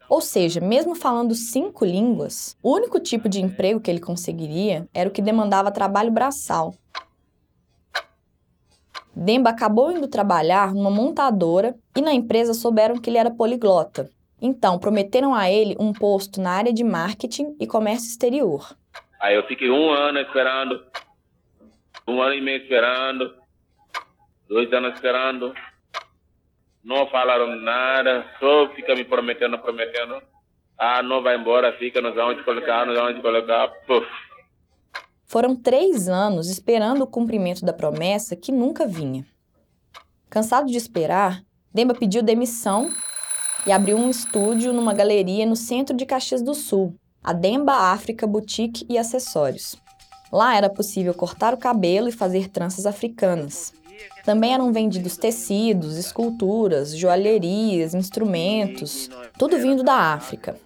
[0.09, 5.09] Ou seja, mesmo falando cinco línguas, o único tipo de emprego que ele conseguiria era
[5.09, 6.75] o que demandava trabalho braçal,
[9.15, 14.11] Demba acabou indo trabalhar numa montadora e na empresa souberam que ele era poliglota.
[14.41, 18.75] Então, prometeram a ele um posto na área de marketing e comércio exterior.
[19.21, 20.83] Aí eu fiquei um ano esperando,
[22.09, 23.33] um ano e meio esperando,
[24.49, 25.55] dois anos esperando.
[26.83, 30.21] Não falaram nada, só fica me prometendo, prometendo.
[30.77, 33.69] Ah, não vai embora, fica, nós vamos te colocar, nós vamos te colocar.
[33.87, 34.07] Puf.
[35.33, 39.25] Foram três anos esperando o cumprimento da promessa que nunca vinha.
[40.29, 41.43] Cansado de esperar,
[41.73, 42.91] Demba pediu demissão
[43.67, 48.27] e abriu um estúdio numa galeria no centro de Caxias do Sul, a Demba África
[48.27, 49.75] Boutique e Acessórios.
[50.31, 53.73] Lá era possível cortar o cabelo e fazer tranças africanas.
[54.27, 60.61] Também eram vendidos tecidos, esculturas, joalherias, instrumentos, tudo vindo da África.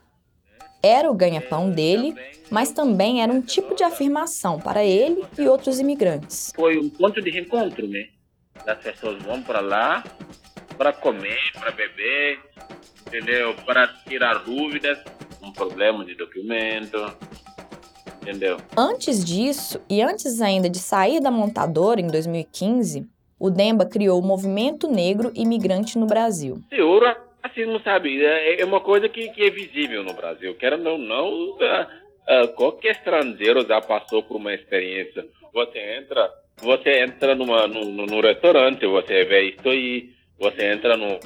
[0.86, 2.14] Era o ganha-pão dele,
[2.48, 6.52] mas também era um tipo de afirmação para ele e outros imigrantes.
[6.54, 8.06] Foi um ponto de reencontro, né?
[8.64, 10.04] As pessoas vão para lá
[10.78, 12.38] para comer, para beber,
[13.04, 13.52] entendeu?
[13.66, 14.96] Para tirar dúvidas,
[15.42, 17.12] um problema de documento,
[18.22, 18.56] entendeu?
[18.76, 23.08] Antes disso, e antes ainda de sair da montadora em 2015,
[23.40, 26.62] o Demba criou o Movimento Negro Imigrante no Brasil.
[26.70, 30.54] O racismo, sabe, é, é uma coisa que, que é visível no Brasil.
[30.54, 35.26] Quero ou não, uh, qualquer estrangeiro já passou por uma experiência.
[35.52, 36.30] Você entra,
[36.60, 41.18] você entra numa, no, restaurante, você vê isso aí, você entra no,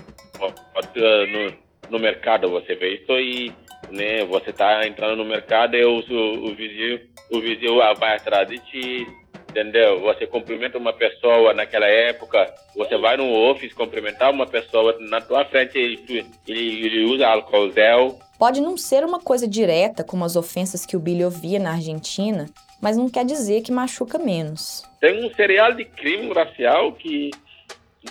[0.42, 1.52] no,
[1.90, 3.52] no mercado, você vê isso aí,
[3.90, 4.24] né?
[4.24, 7.00] Você tá entrando no mercado e o, o, o vizinho,
[7.33, 9.06] o vizinho vai atrás de ti,
[9.50, 10.00] entendeu?
[10.00, 15.44] Você cumprimenta uma pessoa naquela época, você vai no office cumprimentar uma pessoa na tua
[15.44, 18.18] frente, ele, ele, ele usa álcool gel.
[18.38, 22.46] Pode não ser uma coisa direta, como as ofensas que o Billy ouvia na Argentina,
[22.80, 24.82] mas não quer dizer que machuca menos.
[25.00, 27.30] Tem um serial de crime racial que,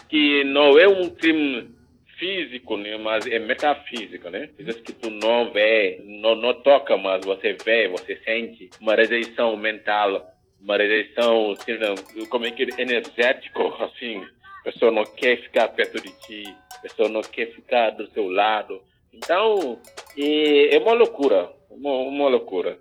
[0.07, 1.79] que não é um crime
[2.19, 4.49] físico, né, mas é metafísico, né?
[4.55, 9.55] Coisas que tu não vê, não, não toca, mas você vê, você sente uma rejeição
[9.55, 10.29] mental,
[10.61, 14.23] uma rejeição, assim, como é que energético, assim.
[14.61, 18.29] A pessoa não quer ficar perto de ti, a pessoa não quer ficar do seu
[18.29, 18.81] lado.
[19.13, 19.79] Então,
[20.17, 22.77] é, é uma loucura, uma, uma loucura.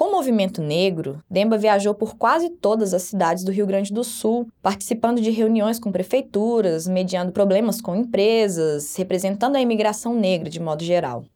[0.00, 4.02] Com o movimento negro, Demba viajou por quase todas as cidades do Rio Grande do
[4.02, 10.58] Sul, participando de reuniões com prefeituras, mediando problemas com empresas, representando a imigração negra de
[10.58, 11.26] modo geral.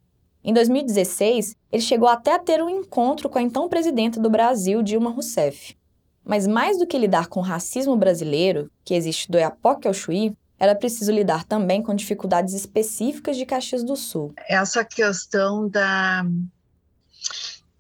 [0.44, 4.82] Em 2016, ele chegou até a ter um encontro com a então presidenta do Brasil,
[4.82, 5.74] Dilma Rousseff.
[6.22, 10.36] Mas mais do que lidar com o racismo brasileiro, que existe do Iapoque ao Chuí,
[10.58, 14.34] era preciso lidar também com dificuldades específicas de Caxias do Sul.
[14.46, 16.24] Essa questão da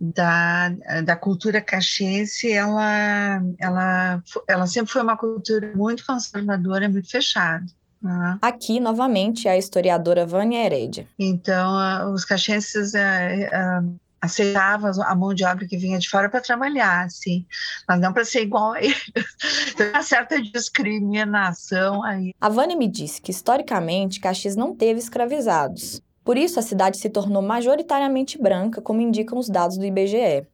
[0.00, 0.70] da,
[1.04, 7.64] da cultura caxiense, ela, ela, ela sempre foi uma cultura muito conservadora, muito fechada.
[8.04, 8.38] Né?
[8.42, 11.08] Aqui, novamente, a historiadora Vânia Herédia.
[11.18, 13.80] Então, os caxienses é, é,
[14.20, 17.46] aceitavam a mão de obra que vinha de fora para trabalhar, assim,
[17.88, 19.10] mas não para ser igual a eles.
[19.76, 22.34] Tem uma certa discriminação aí.
[22.38, 27.10] A Vânia me disse que, historicamente, Caxias não teve escravizados, por isso, a cidade se
[27.10, 30.46] tornou majoritariamente branca, como indicam os dados do IBGE.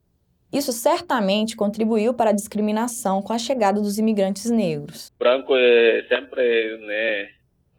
[0.52, 5.12] Isso certamente contribuiu para a discriminação com a chegada dos imigrantes negros.
[5.16, 7.28] Branco é sempre né,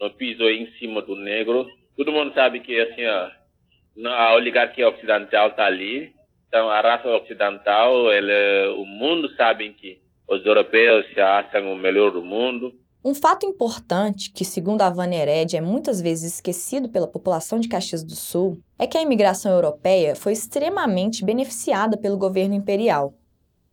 [0.02, 1.68] no piso em cima do negro.
[1.96, 6.12] Todo mundo sabe que assim, a oligarquia ocidental está ali.
[6.48, 12.12] Então, a raça ocidental, ele, o mundo sabe que os europeus se acham o melhor
[12.12, 12.74] do mundo.
[13.04, 17.68] Um fato importante, que segundo a Vânia Heredia é muitas vezes esquecido pela população de
[17.68, 23.14] Caxias do Sul, é que a imigração europeia foi extremamente beneficiada pelo governo imperial.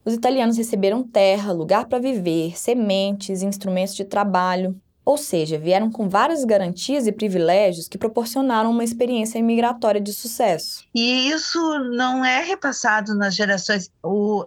[0.05, 6.07] Os italianos receberam terra, lugar para viver, sementes, instrumentos de trabalho, ou seja, vieram com
[6.07, 10.85] várias garantias e privilégios que proporcionaram uma experiência imigratória de sucesso.
[10.95, 11.59] E isso
[11.95, 13.91] não é repassado nas gerações,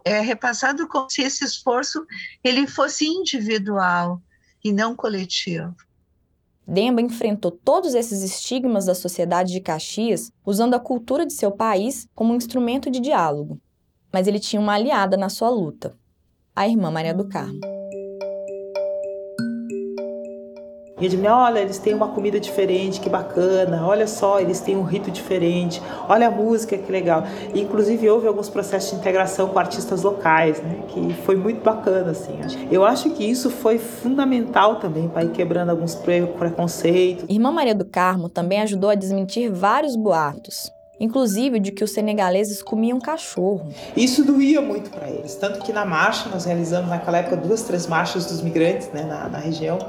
[0.05, 2.05] é repassado como se esse esforço
[2.43, 4.21] ele fosse individual
[4.63, 5.75] e não coletivo.
[6.67, 12.07] Demba enfrentou todos esses estigmas da sociedade de Caxias usando a cultura de seu país
[12.13, 13.59] como um instrumento de diálogo.
[14.13, 15.97] Mas ele tinha uma aliada na sua luta,
[16.55, 17.59] a irmã Maria do Carmo.
[21.01, 23.85] E de olha, eles têm uma comida diferente, que bacana.
[23.85, 25.81] Olha só, eles têm um rito diferente.
[26.07, 27.23] Olha a música, que legal.
[27.53, 30.83] E, inclusive houve alguns processos de integração com artistas locais, né?
[30.89, 32.37] Que foi muito bacana, assim.
[32.71, 37.25] Eu acho que isso foi fundamental também para ir quebrando alguns preconceitos.
[37.27, 40.71] Irmã Maria do Carmo também ajudou a desmentir vários boatos.
[41.01, 43.67] Inclusive de que os senegaleses comiam cachorro.
[43.97, 47.87] Isso doía muito para eles, tanto que na marcha, nós realizamos naquela época duas, três
[47.87, 49.79] marchas dos migrantes né, na, na região,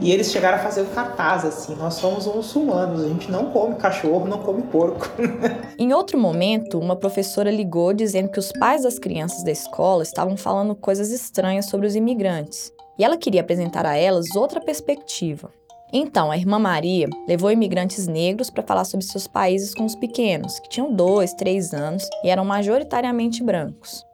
[0.00, 3.74] e eles chegaram a fazer o cartaz assim: nós somos muçulmanos, a gente não come
[3.74, 5.06] cachorro, não come porco.
[5.78, 10.36] em outro momento, uma professora ligou dizendo que os pais das crianças da escola estavam
[10.36, 15.50] falando coisas estranhas sobre os imigrantes, e ela queria apresentar a elas outra perspectiva.
[15.96, 20.58] Então, a irmã Maria levou imigrantes negros para falar sobre seus países com os pequenos,
[20.58, 24.04] que tinham dois, três anos e eram majoritariamente brancos.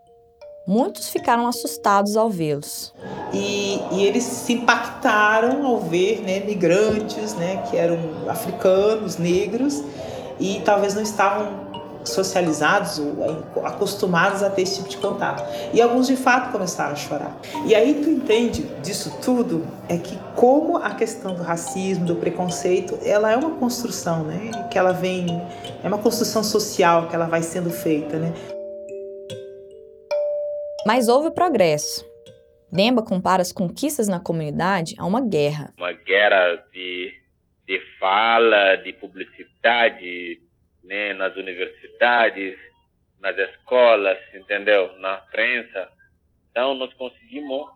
[0.69, 2.93] Muitos ficaram assustados ao vê-los.
[3.33, 9.83] E, e, eles se impactaram ao ver né, migrantes né, que eram africanos, negros,
[10.39, 11.70] e talvez não estavam
[12.05, 15.45] socializados ou acostumados a ter esse tipo de contato.
[15.73, 17.37] E alguns de fato começaram a chorar.
[17.67, 22.99] E aí tu entende disso tudo é que como a questão do racismo, do preconceito,
[23.05, 24.51] ela é uma construção, né?
[24.71, 25.27] Que ela vem
[25.83, 28.33] é uma construção social que ela vai sendo feita, né?
[30.87, 32.09] Mas houve progresso.
[32.73, 35.73] Demba compara as conquistas na comunidade a uma guerra.
[35.77, 37.13] Uma guerra de,
[37.67, 40.41] de fala, de publicidade,
[40.91, 42.59] né, nas universidades,
[43.21, 44.91] nas escolas, entendeu?
[44.99, 45.89] Na prensa.
[46.51, 47.69] Então, nós conseguimos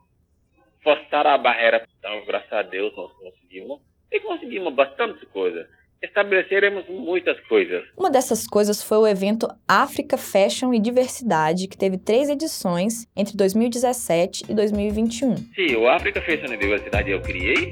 [0.82, 1.86] forçar a barreira.
[1.98, 3.80] Então, graças a Deus, nós conseguimos.
[4.10, 5.68] E conseguimos bastante coisa.
[6.02, 7.84] Estabeleceremos muitas coisas.
[7.96, 13.36] Uma dessas coisas foi o evento África Fashion e Diversidade, que teve três edições entre
[13.36, 15.36] 2017 e 2021.
[15.54, 17.70] Sim, o África Fashion e Diversidade eu criei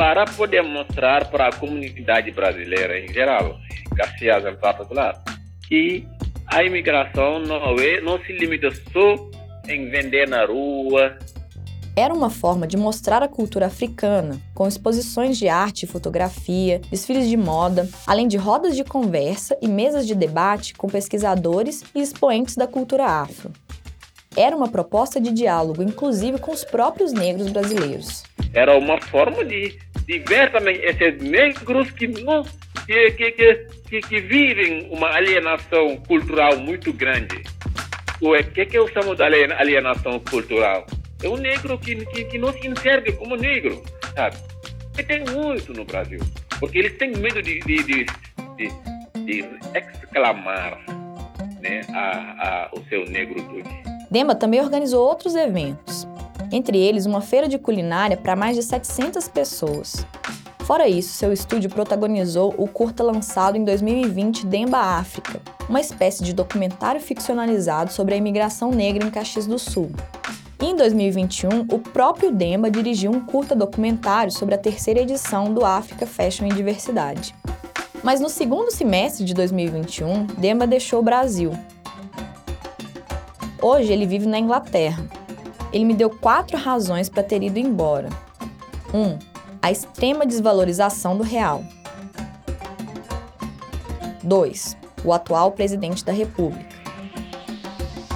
[0.00, 3.58] para poder mostrar para a comunidade brasileira em geral
[3.94, 5.22] Caxias em particular,
[5.68, 6.08] que
[6.46, 9.14] a imigração não, é, não se limita só
[9.68, 11.18] em vender na rua.
[11.94, 17.28] Era uma forma de mostrar a cultura africana, com exposições de arte e fotografia, desfiles
[17.28, 22.56] de moda, além de rodas de conversa e mesas de debate com pesquisadores e expoentes
[22.56, 23.52] da cultura afro.
[24.34, 28.22] Era uma proposta de diálogo, inclusive com os próprios negros brasileiros.
[28.52, 29.78] Era uma forma de,
[30.10, 32.42] de ver também esses negros que não
[32.84, 33.30] que, que,
[33.88, 37.44] que, que vivem uma alienação cultural muito grande.
[38.20, 40.84] O que, que eu chamo de alienação cultural?
[41.22, 43.80] É um negro que, que, que não se enxerga como negro,
[44.16, 44.36] sabe?
[44.98, 46.18] E tem muito no Brasil,
[46.58, 48.06] porque eles têm medo de, de, de,
[48.56, 48.68] de,
[49.24, 49.44] de
[49.74, 50.80] exclamar
[51.60, 53.70] né, a, a, o seu negro tudo.
[54.10, 56.04] Demba também organizou outros eventos,
[56.52, 60.06] entre eles uma feira de culinária para mais de 700 pessoas.
[60.60, 66.32] Fora isso, seu estúdio protagonizou o curta lançado em 2020 Demba África, uma espécie de
[66.32, 69.90] documentário ficcionalizado sobre a imigração negra em Caxias do Sul.
[70.62, 75.64] E em 2021, o próprio Demba dirigiu um curta documentário sobre a terceira edição do
[75.64, 77.34] África Fashion e Diversidade.
[78.02, 81.52] Mas no segundo semestre de 2021, Demba deixou o Brasil.
[83.60, 85.04] Hoje ele vive na Inglaterra.
[85.72, 88.08] Ele me deu quatro razões para ter ido embora.
[88.92, 88.98] 1.
[88.98, 89.18] Um,
[89.62, 91.64] a extrema desvalorização do real.
[94.22, 94.76] 2.
[95.04, 96.76] O atual presidente da República.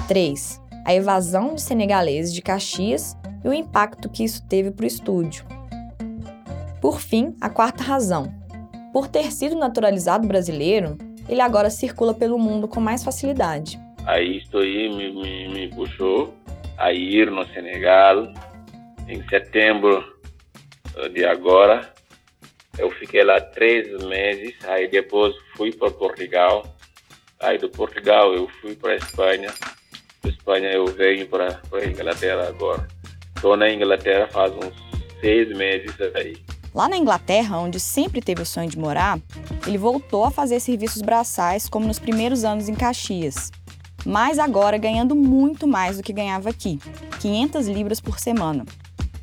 [0.07, 0.61] 3.
[0.83, 5.45] A evasão de senegaleses de Caxias e o impacto que isso teve para o estúdio.
[6.81, 8.33] Por fim, a quarta razão.
[8.91, 10.97] Por ter sido naturalizado brasileiro,
[11.27, 13.79] ele agora circula pelo mundo com mais facilidade.
[14.05, 16.33] Aí estou aí, me, me, me puxou
[16.77, 18.31] a ir no Senegal
[19.07, 20.15] em setembro
[21.13, 21.93] de agora.
[22.77, 26.65] Eu fiquei lá três meses, aí depois fui para Portugal.
[27.39, 29.53] Aí do Portugal eu fui para Espanha.
[30.21, 32.87] Da Espanha eu venho para a Inglaterra agora.
[33.35, 34.73] Estou na Inglaterra faz uns
[35.19, 36.37] seis meses aí.
[36.73, 39.17] Lá na Inglaterra, onde sempre teve o sonho de morar,
[39.65, 43.49] ele voltou a fazer serviços braçais como nos primeiros anos em Caxias.
[44.05, 46.79] Mas agora ganhando muito mais do que ganhava aqui,
[47.19, 48.65] 500 libras por semana.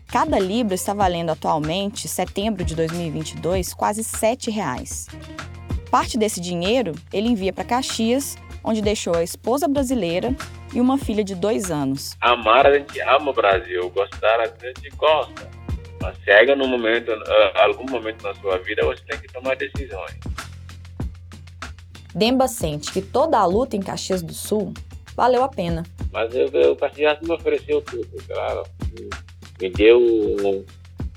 [0.08, 5.06] Cada libra está valendo atualmente, setembro de 2022, quase 7 reais.
[5.90, 10.34] Parte desse dinheiro ele envia para Caxias, onde deixou a esposa brasileira
[10.74, 12.16] e uma filha de dois anos.
[12.20, 15.48] Amar, a gente ama o Brasil, gostar, a gente gosta.
[16.00, 17.12] Mas chega no momento,
[17.54, 20.18] algum momento na sua vida, você tem que tomar decisões.
[22.14, 24.72] Demba sente que toda a luta em Caxias do Sul
[25.16, 25.82] valeu a pena.
[26.12, 28.64] Mas eu, o Caxias me ofereceu tudo, claro
[29.62, 30.64] me deu um,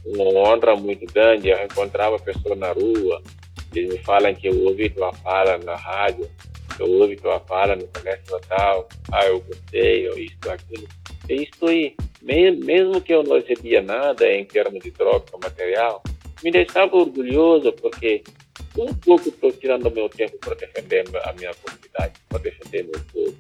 [0.06, 1.50] uma honra muito grande.
[1.50, 3.22] Eu encontrava pessoas na rua,
[3.74, 6.30] eles me falam que eu ouvi tua fala na rádio,
[6.80, 10.88] eu ouvi tua fala no comércio natal, ah, eu gostei, ou isto, aquilo.
[11.28, 16.04] E isto aí, mesmo que eu não recebia nada em termos de troca material,
[16.44, 18.24] me deixava orgulhoso porque
[18.78, 23.36] um pouco estou tirando meu tempo para defender a minha comunidade, para defender meu povo.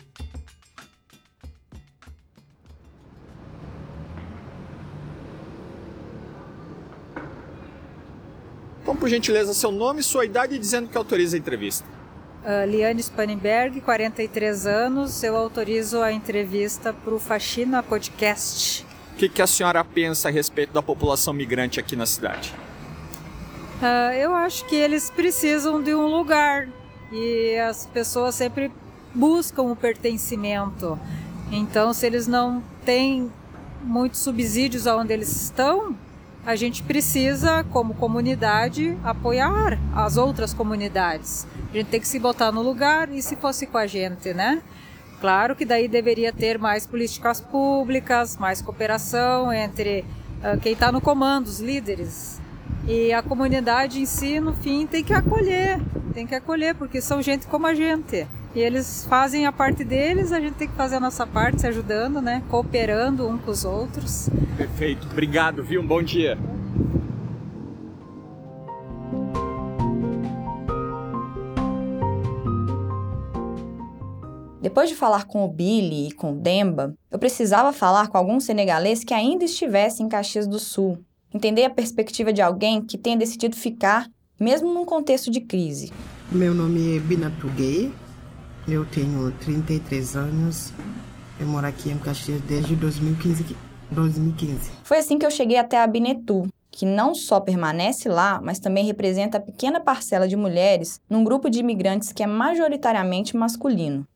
[8.85, 11.87] Vamos, por gentileza, seu nome, sua idade e dizendo que autoriza a entrevista.
[12.43, 15.23] Uh, Liane Spanenberg, 43 anos.
[15.23, 18.85] Eu autorizo a entrevista para o Faxina Podcast.
[19.13, 22.53] O que, que, a senhora pensa a respeito da população migrante aqui na cidade?
[23.81, 26.69] Uh, eu acho que eles precisam de um lugar
[27.11, 28.71] e as pessoas sempre
[29.13, 30.97] buscam o pertencimento.
[31.51, 33.31] Então, se eles não têm
[33.83, 35.95] muitos subsídios onde eles estão,
[36.45, 41.45] a gente precisa, como comunidade, apoiar as outras comunidades.
[41.69, 44.61] A gente tem que se botar no lugar e se fosse com a gente, né?
[45.19, 50.05] Claro que daí deveria ter mais políticas públicas, mais cooperação entre
[50.39, 52.39] uh, quem está no comando, os líderes.
[52.87, 55.79] E a comunidade em si, no fim, tem que acolher,
[56.13, 58.27] tem que acolher, porque são gente como a gente.
[58.53, 61.67] E eles fazem a parte deles, a gente tem que fazer a nossa parte, se
[61.67, 62.43] ajudando, né?
[62.47, 64.29] Cooperando um com os outros.
[64.55, 65.81] Perfeito, obrigado, viu?
[65.81, 66.37] Um bom dia.
[74.61, 78.39] Depois de falar com o Billy e com o Demba, eu precisava falar com algum
[78.39, 81.03] senegalês que ainda estivesse em Caxias do Sul.
[81.35, 84.09] Entender a perspectiva de alguém que tenha decidido ficar,
[84.39, 85.91] mesmo num contexto de crise.
[86.31, 87.91] Meu nome é Binatu Gay,
[88.65, 90.71] eu tenho 33 anos,
[91.37, 93.53] eu moro aqui em Caxias desde 2015.
[93.91, 94.71] 2015.
[94.85, 98.85] Foi assim que eu cheguei até a Binetu, que não só permanece lá, mas também
[98.85, 104.07] representa a pequena parcela de mulheres num grupo de imigrantes que é majoritariamente masculino.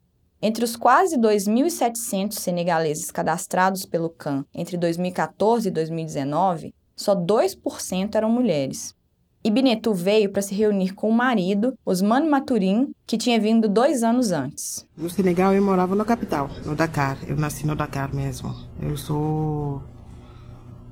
[0.41, 8.30] Entre os quase 2.700 senegaleses cadastrados pelo CAN entre 2014 e 2019, só 2% eram
[8.30, 8.93] mulheres.
[9.41, 14.34] Ibinetu veio para se reunir com o marido, Osman Maturin, que tinha vindo dois anos
[14.34, 14.86] antes.
[14.97, 17.18] No Senegal eu morava na capital, no Dakar.
[17.26, 18.54] Eu nasci no Dakar mesmo.
[18.82, 19.82] Eu sou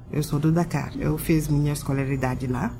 [0.09, 0.93] eu sou do Dakar.
[0.97, 2.73] Eu fiz minha escolaridade lá,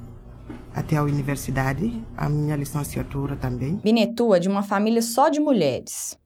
[0.73, 3.75] até a universidade, a minha licenciatura também.
[3.75, 6.17] Binetu é de uma família só de mulheres.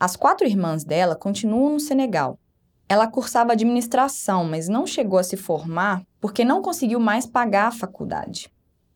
[0.00, 2.36] As quatro irmãs dela continuam no Senegal.
[2.88, 7.72] Ela cursava administração, mas não chegou a se formar porque não conseguiu mais pagar a
[7.72, 8.50] faculdade.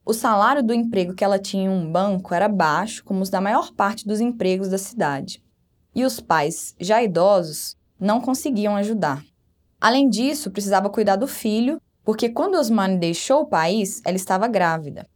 [0.04, 3.40] O salário do emprego que ela tinha em um banco era baixo, como os da
[3.40, 5.42] maior parte dos empregos da cidade.
[5.94, 9.24] E os pais, já idosos, não conseguiam ajudar.
[9.80, 15.06] Além disso, precisava cuidar do filho, porque quando Osmane deixou o país, ela estava grávida.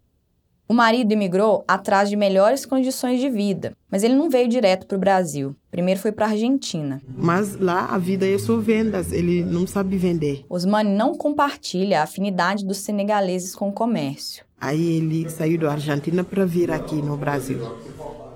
[0.68, 4.96] O marido imigrou atrás de melhores condições de vida, mas ele não veio direto para
[4.96, 5.54] o Brasil.
[5.70, 7.00] Primeiro foi para a Argentina.
[7.16, 10.44] Mas lá a vida é só vendas, ele não sabe vender.
[10.48, 14.44] Osmani não compartilha a afinidade dos senegaleses com o comércio.
[14.60, 17.60] Aí ele saiu da Argentina para vir aqui no Brasil.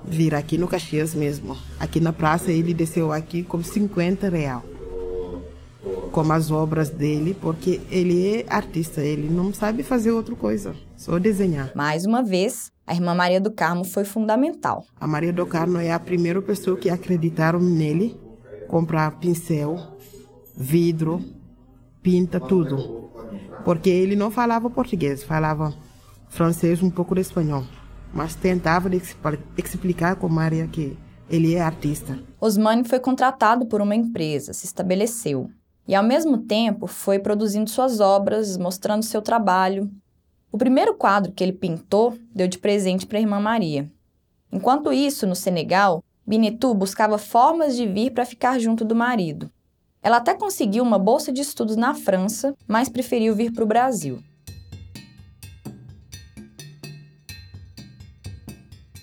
[0.05, 1.57] Vir aqui no Caxias mesmo.
[1.81, 4.63] Aqui na praça ele desceu aqui com 50 real
[6.13, 11.19] como as obras dele, porque ele é artista, ele não sabe fazer outra coisa, só
[11.19, 11.73] desenhar.
[11.75, 14.85] Mais uma vez, a irmã Maria do Carmo foi fundamental.
[15.01, 18.19] A Maria do Carmo é a primeira pessoa que acreditaram nele,
[18.69, 19.79] comprar pincel,
[20.57, 21.25] vidro,
[22.03, 23.11] pinta tudo.
[23.65, 25.75] Porque ele não falava português, falava
[26.29, 27.65] francês, um pouco de espanhol.
[28.13, 28.91] Mas tentava
[29.57, 32.19] explicar com Maria que ele é artista.
[32.41, 35.49] Osmani foi contratado por uma empresa, se estabeleceu
[35.91, 39.91] e, ao mesmo tempo, foi produzindo suas obras, mostrando seu trabalho.
[40.53, 43.91] O primeiro quadro que ele pintou deu de presente para a irmã Maria.
[44.53, 49.51] Enquanto isso, no Senegal, Binetu buscava formas de vir para ficar junto do marido.
[50.01, 54.23] Ela até conseguiu uma bolsa de estudos na França, mas preferiu vir para o Brasil.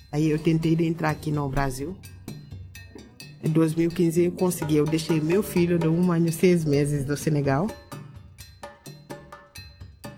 [0.10, 1.98] Aí eu tentei entrar aqui no Brasil,
[3.48, 7.16] em 2015 eu consegui, eu deixei meu filho de um ano e seis meses do
[7.16, 7.68] Senegal.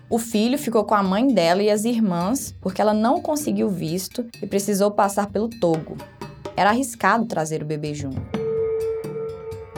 [0.08, 4.26] O filho ficou com a mãe dela e as irmãs porque ela não conseguiu visto
[4.42, 5.96] e precisou passar pelo Togo.
[6.56, 8.20] Era arriscado trazer o bebê junto.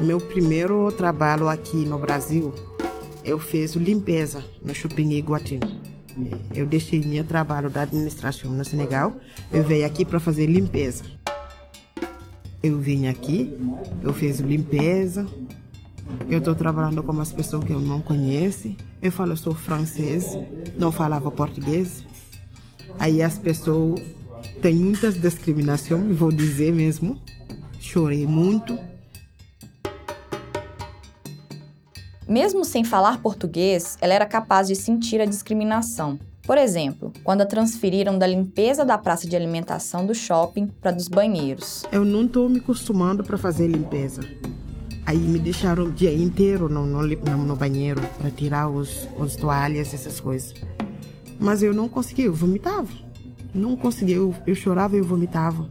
[0.01, 2.53] Meu primeiro trabalho aqui no Brasil,
[3.23, 5.81] eu fiz limpeza no Shopping Iguatimi.
[6.55, 9.15] Eu deixei meu trabalho da administração no Senegal,
[9.53, 11.05] eu veio aqui para fazer limpeza.
[12.63, 13.59] Eu vim aqui,
[14.03, 15.27] eu fiz limpeza,
[16.29, 18.75] eu estou trabalhando com umas pessoas que eu não conheço.
[19.01, 20.39] Eu falo, sou francês,
[20.79, 22.05] não falava português.
[22.99, 24.01] Aí as pessoas
[24.61, 27.21] têm muitas discriminações, vou dizer mesmo.
[27.81, 28.79] Chorei muito.
[32.29, 36.19] Mesmo sem falar português, ela era capaz de sentir a discriminação.
[36.45, 41.07] Por exemplo, quando a transferiram da limpeza da praça de alimentação do shopping para dos
[41.07, 41.85] banheiros.
[41.93, 44.23] Eu não estou me acostumando para fazer limpeza.
[45.07, 49.95] Aí me deixaram o dia inteiro no, no, no banheiro para tirar os, os toalhas,
[49.95, 50.55] essas coisas.
[51.39, 52.89] Mas eu não consegui, eu vomitava.
[53.55, 55.69] Não consegui, eu, eu chorava e eu vomitava.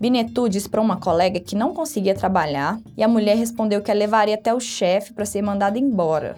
[0.00, 3.94] Binetu disse para uma colega que não conseguia trabalhar e a mulher respondeu que a
[3.94, 6.36] levaria até o chefe para ser mandada embora.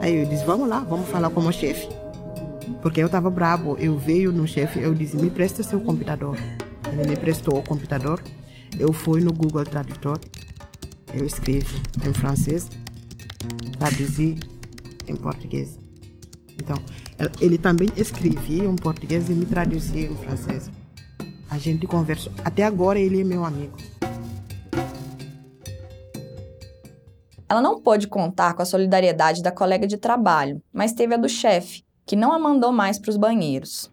[0.00, 1.88] Aí eu disse: Vamos lá, vamos falar com o chefe.
[2.82, 3.76] Porque eu estava bravo.
[3.78, 6.36] Eu veio no chefe, eu disse: Me presta seu computador.
[6.92, 8.22] Ele me prestou o computador.
[8.78, 10.18] Eu fui no Google Tradutor.
[11.14, 12.68] Eu escrevi em francês,
[13.78, 14.38] traduzi
[15.08, 15.78] em português.
[16.56, 16.76] Então,
[17.40, 20.70] ele também escrevia em português e me traduzia em francês.
[21.50, 22.32] A gente conversou.
[22.44, 23.76] Até agora ele é meu amigo.
[27.48, 31.28] Ela não pôde contar com a solidariedade da colega de trabalho, mas teve a do
[31.28, 33.90] chefe, que não a mandou mais para os banheiros.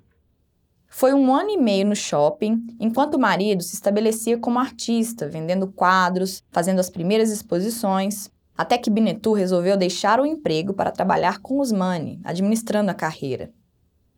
[0.88, 5.68] Foi um ano e meio no shopping, enquanto o marido se estabelecia como artista, vendendo
[5.68, 11.60] quadros, fazendo as primeiras exposições, até que Binetu resolveu deixar o emprego para trabalhar com
[11.60, 13.52] os Mani, administrando a carreira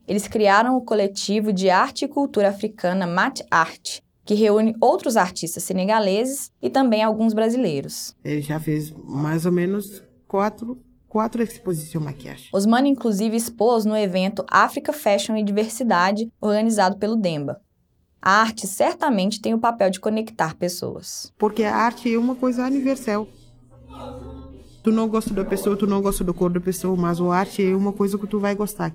[0.10, 5.64] eles criaram o coletivo de arte e cultura africana Mat Art, que reúne outros artistas
[5.64, 8.16] senegaleses e também alguns brasileiros.
[8.26, 12.50] Ele já fez mais ou menos quatro, quatro exposições maquiagem.
[12.52, 17.62] Osmano, inclusive, expôs no evento África Fashion e Diversidade, organizado pelo Demba.
[18.20, 21.32] A arte certamente tem o papel de conectar pessoas.
[21.38, 23.28] Porque a arte é uma coisa universal.
[24.84, 27.64] Tu não gosta da pessoa, tu não gosta da cor da pessoa, mas a arte
[27.64, 28.92] é uma coisa que tu vai gostar.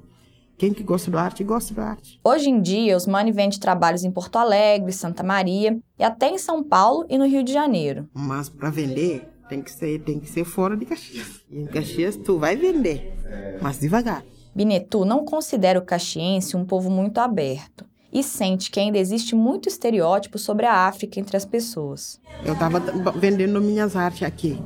[0.57, 2.21] Quem que gosta do arte, gosta da arte.
[2.23, 6.39] Hoje em dia, os Mani vende trabalhos em Porto Alegre, Santa Maria e até em
[6.39, 8.09] São Paulo e no Rio de Janeiro.
[8.15, 11.45] Mas para vender, tem que ser, tem que ser fora de Caxias.
[11.51, 13.15] E em Caxias tu vai vender,
[13.61, 14.25] mas devagar.
[14.55, 19.69] Binetu não considera o caxiense um povo muito aberto e sente que ainda existe muito
[19.69, 22.21] estereótipo sobre a África entre as pessoas.
[22.45, 22.79] Eu estava
[23.19, 24.57] vendendo minhas artes aqui,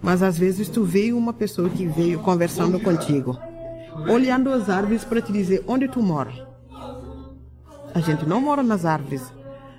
[0.00, 3.36] mas às vezes tu veio uma pessoa que veio conversando contigo
[4.08, 6.32] olhando as árvores para te dizer onde tu mora.
[7.94, 9.22] A gente não mora nas árvores.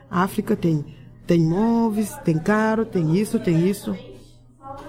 [0.09, 0.83] A África tem,
[1.25, 3.95] tem móveis, tem carro, tem isso, tem isso.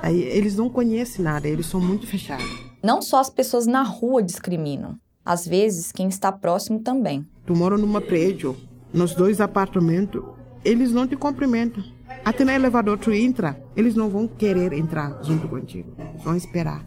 [0.03, 2.47] Aí eles não conhecem nada, eles são muito fechados.
[2.83, 4.97] Não só as pessoas na rua discriminam.
[5.24, 7.26] Às vezes, quem está próximo também.
[7.45, 8.57] Tu mora numa prédio,
[8.93, 10.22] nos dois apartamentos,
[10.64, 11.85] eles não te cumprimentam.
[12.24, 15.93] Até no elevador tu entra, eles não vão querer entrar junto contigo.
[16.24, 16.85] Vão esperar.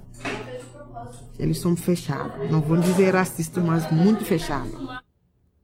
[1.41, 2.51] Eles são fechados.
[2.51, 4.71] Não vou dizer racista, mas muito fechados.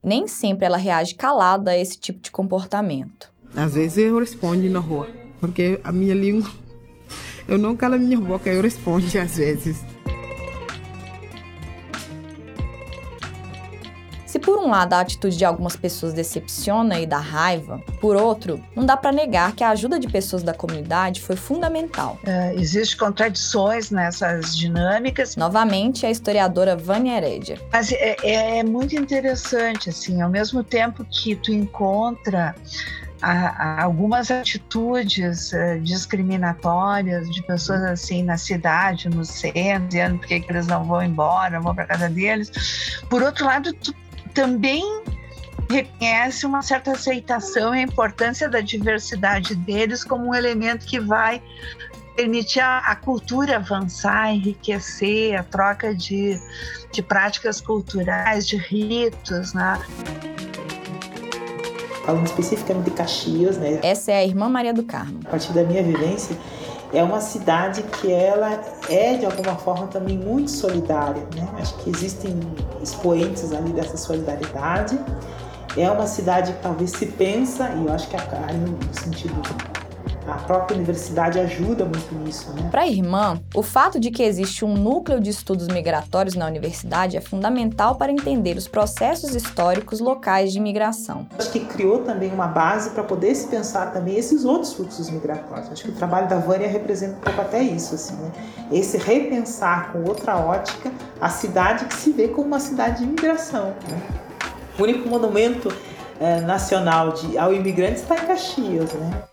[0.04, 3.32] Nem sempre ela reage calada a esse tipo de comportamento.
[3.56, 5.08] Às vezes eu respondo na rua,
[5.40, 6.50] porque a minha língua.
[7.48, 9.82] Eu não calo a minha boca, eu respondo às vezes.
[14.28, 18.62] Se por um lado a atitude de algumas pessoas decepciona e dá raiva, por outro,
[18.76, 22.20] não dá para negar que a ajuda de pessoas da comunidade foi fundamental.
[22.26, 25.38] É, Existem contradições nessas dinâmicas.
[25.38, 27.58] Novamente, a historiadora Vânia Heredia.
[27.72, 32.54] Mas é, é, é muito interessante, assim, ao mesmo tempo que tu encontra
[33.80, 40.68] algumas atitudes uh, discriminatórias de pessoas assim na cidade, no centro, dizendo por que eles
[40.68, 42.52] não vão embora, vão para casa deles.
[43.10, 43.94] Por outro lado, tu
[44.38, 44.84] também
[45.68, 51.42] reconhece uma certa aceitação e a importância da diversidade deles como um elemento que vai
[52.16, 56.40] permitir a, a cultura avançar, enriquecer, a troca de,
[56.92, 59.82] de práticas culturais, de ritos, né?
[62.06, 63.80] Falando especificamente de Caxias, né?
[63.82, 65.20] Essa é a irmã Maria do Carmo.
[65.26, 66.38] A partir da minha vivência,
[66.94, 71.48] é uma cidade que ela é de alguma forma também muito solidária, né?
[71.60, 72.40] Acho que existem
[72.82, 75.00] expoentes ali dessa solidariedade.
[75.76, 79.36] É uma cidade que talvez se pensa, e eu acho que a, no sentido
[80.28, 82.52] a própria universidade ajuda muito nisso.
[82.54, 82.68] Né?
[82.70, 87.16] Para a irmã, o fato de que existe um núcleo de estudos migratórios na universidade
[87.16, 91.28] é fundamental para entender os processos históricos locais de imigração.
[91.38, 95.72] Acho que criou também uma base para poder se pensar também esses outros fluxos migratórios.
[95.72, 98.32] Acho que o trabalho da Vânia representa um pouco até isso, assim, né?
[98.72, 103.74] esse repensar com outra ótica a cidade que se vê como uma cidade de imigração.
[103.90, 104.02] Né?
[104.78, 105.74] O único monumento
[106.20, 109.24] é, nacional de, ao imigrante está em Caxias, né?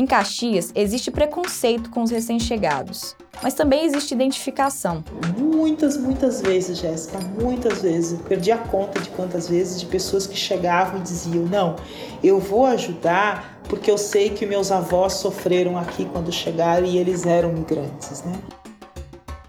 [0.00, 5.04] Em Caxias, existe preconceito com os recém-chegados, mas também existe identificação.
[5.36, 8.18] Muitas, muitas vezes, Jéssica, muitas vezes.
[8.22, 11.76] Perdi a conta de quantas vezes de pessoas que chegavam e diziam: Não,
[12.24, 17.26] eu vou ajudar porque eu sei que meus avós sofreram aqui quando chegaram e eles
[17.26, 18.40] eram migrantes, né?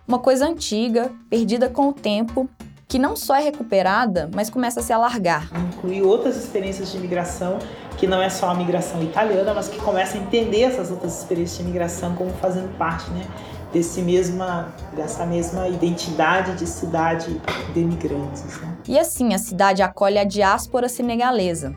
[0.06, 2.50] Uma coisa antiga, perdida com o tempo,
[2.92, 5.50] que não só é recuperada, mas começa a se alargar.
[5.78, 7.58] Incluir outras experiências de imigração,
[7.96, 11.60] que não é só a migração italiana, mas que começa a entender essas outras experiências
[11.60, 13.26] de imigração como fazendo parte, né?
[13.72, 17.42] Desse mesma, dessa mesma identidade de cidade
[17.74, 18.60] de imigrantes.
[18.60, 18.78] Né?
[18.90, 21.74] E assim, a cidade acolhe a diáspora senegalesa,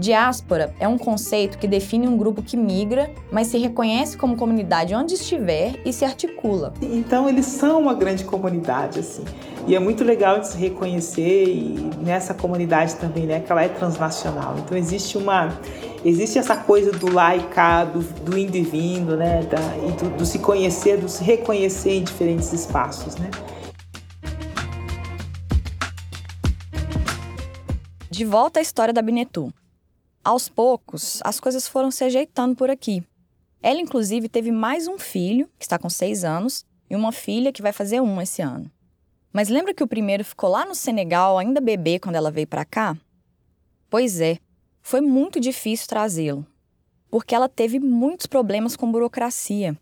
[0.00, 4.94] Diáspora é um conceito que define um grupo que migra, mas se reconhece como comunidade
[4.94, 6.72] onde estiver e se articula.
[6.80, 9.24] Então eles são uma grande comunidade assim.
[9.70, 13.68] E é muito legal de se reconhecer e nessa comunidade também, né, que ela é
[13.68, 14.58] transnacional.
[14.58, 15.56] Então existe uma
[16.04, 19.92] existe essa coisa do lá e cá, do, do indo e vindo, né, da, e
[19.92, 23.30] do, do se conhecer, do se reconhecer em diferentes espaços, né?
[28.10, 29.54] De volta à história da Binetu.
[30.24, 33.04] Aos poucos, as coisas foram se ajeitando por aqui.
[33.62, 37.62] Ela, inclusive, teve mais um filho, que está com seis anos, e uma filha que
[37.62, 38.68] vai fazer um esse ano.
[39.32, 42.64] Mas lembra que o primeiro ficou lá no Senegal, ainda bebê, quando ela veio para
[42.64, 42.96] cá?
[43.88, 44.38] Pois é,
[44.82, 46.46] foi muito difícil trazê-lo,
[47.10, 49.78] porque ela teve muitos problemas com burocracia.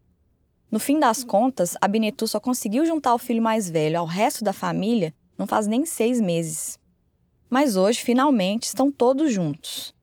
[0.70, 4.44] No fim das contas, a Binetu só conseguiu juntar o filho mais velho ao resto
[4.44, 6.78] da família não faz nem seis meses.
[7.48, 9.94] Mas hoje, finalmente, estão todos juntos.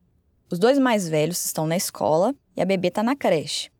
[0.50, 3.70] Os dois mais velhos estão na escola e a bebê está na creche.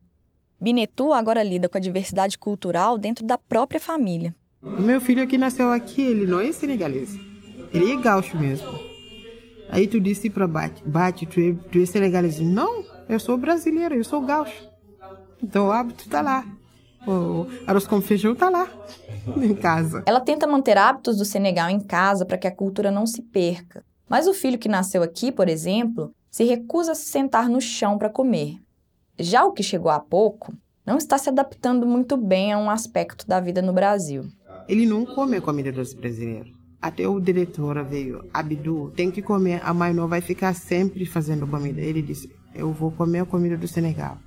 [0.60, 4.34] Binetu agora lida com a diversidade cultural dentro da própria família.
[4.62, 7.14] Meu filho que nasceu aqui, ele não é senegalês.
[7.72, 8.78] Ele é gaúcho mesmo.
[9.68, 12.40] Aí tu disse para Bate, Bate, tu é, tu é senegalês?
[12.40, 14.68] Não, eu sou brasileiro, eu sou gaúcho.
[15.42, 16.44] Então o hábito tá lá.
[17.06, 18.68] O arroz com feijão tá lá,
[19.40, 20.02] em casa.
[20.06, 23.84] Ela tenta manter hábitos do Senegal em casa para que a cultura não se perca.
[24.08, 27.96] Mas o filho que nasceu aqui, por exemplo, se recusa a se sentar no chão
[27.96, 28.56] para comer.
[29.18, 30.52] Já o que chegou há pouco
[30.84, 34.24] não está se adaptando muito bem a um aspecto da vida no Brasil.
[34.68, 36.52] Ele não come a comida dos brasileiros.
[36.80, 41.46] Até o diretor veio, Abdu, tem que comer, a mãe não vai ficar sempre fazendo
[41.46, 41.80] comida.
[41.80, 44.18] Ele disse, eu vou comer a comida do Senegal.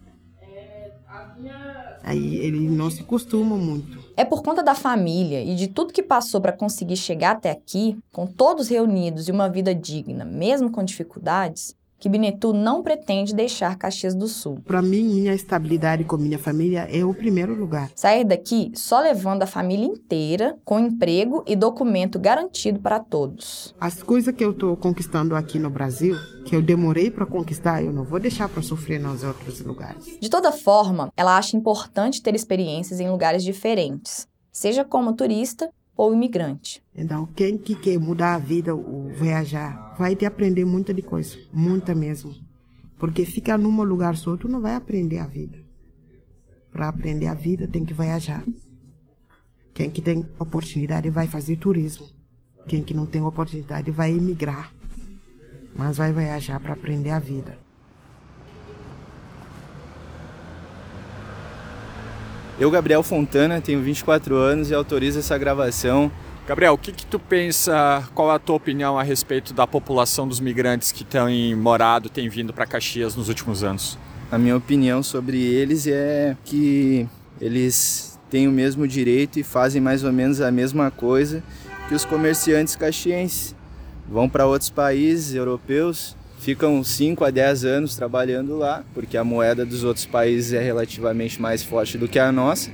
[2.03, 3.99] Aí ele não se costuma muito.
[4.15, 7.97] É por conta da família e de tudo que passou para conseguir chegar até aqui,
[8.11, 13.77] com todos reunidos e uma vida digna, mesmo com dificuldades, que Binetu não pretende deixar
[13.77, 14.59] Caxias do Sul.
[14.65, 17.91] Para mim, minha estabilidade com minha família é o primeiro lugar.
[17.95, 23.75] Sair daqui só levando a família inteira, com emprego e documento garantido para todos.
[23.79, 27.91] As coisas que eu estou conquistando aqui no Brasil, que eu demorei para conquistar, eu
[27.91, 30.17] não vou deixar para sofrer nos outros lugares.
[30.19, 35.69] De toda forma, ela acha importante ter experiências em lugares diferentes, seja como turista
[35.99, 36.81] ou imigrante.
[36.95, 41.37] Então, quem que quer mudar a vida ou viajar, vai ter aprender muita de coisa,
[41.51, 42.33] muita mesmo.
[42.97, 45.57] Porque ficar num lugar só, tu não vai aprender a vida.
[46.71, 48.45] Para aprender a vida, tem que viajar.
[49.73, 52.07] Quem que tem oportunidade vai fazer turismo.
[52.65, 54.73] Quem que não tem oportunidade vai emigrar.
[55.75, 57.57] Mas vai viajar para aprender a vida.
[62.59, 66.11] Eu, Gabriel Fontana, tenho 24 anos e autorizo essa gravação.
[66.45, 70.41] Gabriel, o que, que tu pensa, qual a tua opinião a respeito da população dos
[70.41, 73.97] migrantes que têm morado, têm vindo para Caxias nos últimos anos?
[74.29, 77.07] A minha opinião sobre eles é que
[77.39, 81.41] eles têm o mesmo direito e fazem mais ou menos a mesma coisa
[81.87, 83.55] que os comerciantes caxienses.
[84.05, 89.65] Vão para outros países europeus ficam 5 a 10 anos trabalhando lá, porque a moeda
[89.65, 92.71] dos outros países é relativamente mais forte do que a nossa.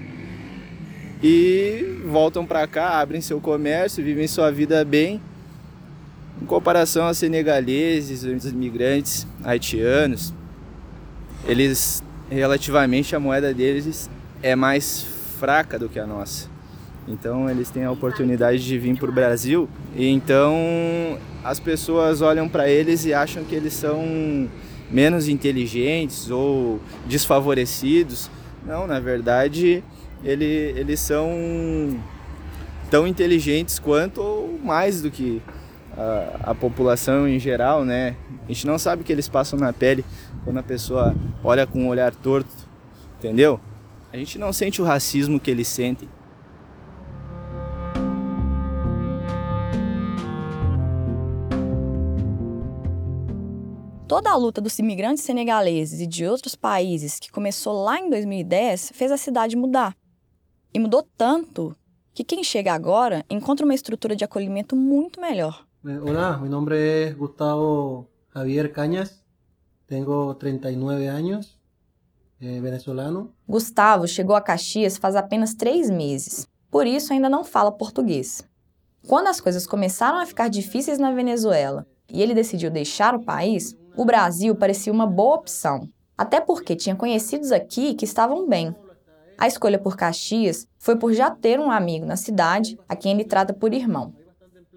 [1.22, 5.20] E voltam para cá, abrem seu comércio, vivem sua vida bem.
[6.42, 10.34] Em comparação aos senegaleses, imigrantes haitianos,
[11.48, 14.10] eles relativamente a moeda deles
[14.44, 15.06] é mais
[15.40, 16.55] fraca do que a nossa.
[17.08, 20.56] Então eles têm a oportunidade de vir para o Brasil e então
[21.44, 24.50] as pessoas olham para eles e acham que eles são
[24.90, 28.30] menos inteligentes ou desfavorecidos.
[28.66, 29.84] Não, na verdade
[30.24, 31.30] ele, eles são
[32.90, 35.42] tão inteligentes quanto ou mais do que
[35.96, 38.16] a, a população em geral, né?
[38.46, 40.04] A gente não sabe o que eles passam na pele
[40.44, 42.50] quando a pessoa olha com um olhar torto,
[43.18, 43.60] entendeu?
[44.12, 46.08] A gente não sente o racismo que eles sentem.
[54.08, 58.92] Toda a luta dos imigrantes senegaleses e de outros países que começou lá em 2010
[58.94, 59.98] fez a cidade mudar.
[60.72, 61.76] E mudou tanto
[62.14, 65.66] que quem chega agora encontra uma estrutura de acolhimento muito melhor.
[66.04, 69.24] Olá, meu nome é Gustavo Javier Cañas.
[69.88, 71.60] Tenho 39 anos,
[72.40, 73.34] é venezuelano.
[73.48, 78.48] Gustavo chegou a Caxias faz apenas três meses, por isso ainda não fala português.
[79.08, 83.76] Quando as coisas começaram a ficar difíceis na Venezuela e ele decidiu deixar o país,
[83.98, 88.76] o Brasil parecia uma boa opção, até porque tinha conhecidos aqui que estavam bem.
[89.38, 93.26] A escolha por Caxias foi por já ter um amigo na cidade, a quem ele
[93.26, 94.14] trata por irmão.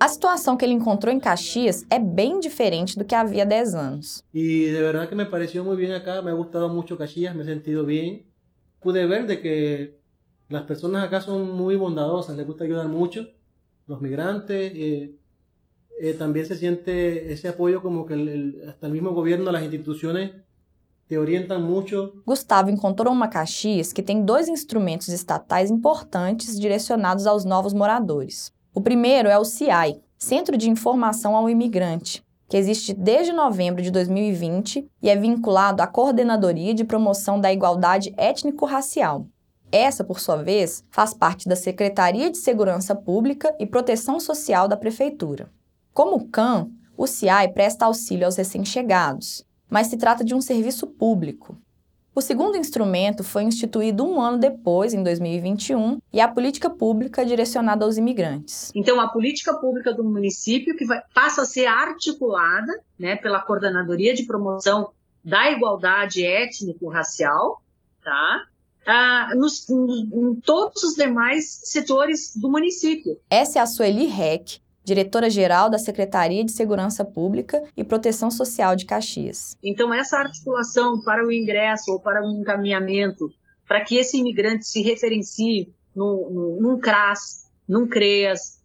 [0.00, 4.24] A situação que ele encontrou em Caxias é bem diferente do que havia 10 anos.
[4.32, 7.42] E de verdade que me pareceu muito bem acá, me ha gustado muito Caxias, me
[7.42, 8.24] he sentido bem.
[8.80, 9.94] Pude ver de que
[10.50, 13.26] as pessoas acá são muito bondadosas, les gusta ayudar muito
[13.88, 14.72] los migrantes.
[14.74, 15.10] Eh,
[16.00, 19.62] eh, también se siente ese apoyo como que el, el, hasta el mismo gobierno, las
[19.62, 20.32] instituciones
[21.08, 22.22] te orientam muito.
[22.26, 28.52] Gustavo encontrou uma Caxias que tem dois instrumentos estatais importantes direcionados aos novos moradores.
[28.74, 33.90] O primeiro é o CIAI, Centro de Informação ao Imigrante, que existe desde novembro de
[33.90, 39.26] 2020 e é vinculado à Coordenadoria de Promoção da Igualdade Étnico-Racial.
[39.72, 44.76] Essa, por sua vez, faz parte da Secretaria de Segurança Pública e Proteção Social da
[44.76, 45.50] Prefeitura.
[45.98, 51.58] Como CAN, o CIAI presta auxílio aos recém-chegados, mas se trata de um serviço público.
[52.14, 57.26] O segundo instrumento foi instituído um ano depois, em 2021, e é a política pública
[57.26, 58.70] direcionada aos imigrantes.
[58.76, 64.14] Então, a política pública do município que vai, passa a ser articulada né, pela Coordenadoria
[64.14, 64.90] de Promoção
[65.24, 67.60] da Igualdade Étnico-Racial,
[68.04, 68.44] tá?
[68.86, 73.18] Ah, nos, em todos os demais setores do município.
[73.28, 78.86] Essa é a Sueli Reck, diretora-geral da Secretaria de Segurança Pública e Proteção Social de
[78.86, 79.56] Caxias.
[79.62, 83.30] Então, essa articulação para o ingresso ou para o encaminhamento,
[83.66, 88.62] para que esse imigrante se referencie no, no, num CRAS, num CREAS,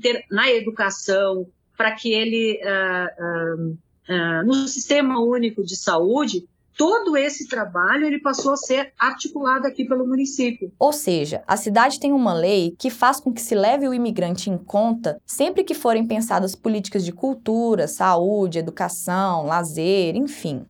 [0.00, 6.46] ter, na educação, para que ele, uh, uh, no Sistema Único de Saúde,
[6.76, 10.72] todo esse trabalho ele passou a ser articulado aqui pelo município.
[10.78, 14.50] Ou seja, a cidade tem uma lei que faz com que se leve o imigrante
[14.50, 20.66] em conta sempre que forem pensadas políticas de cultura, saúde, educação, lazer, enfim.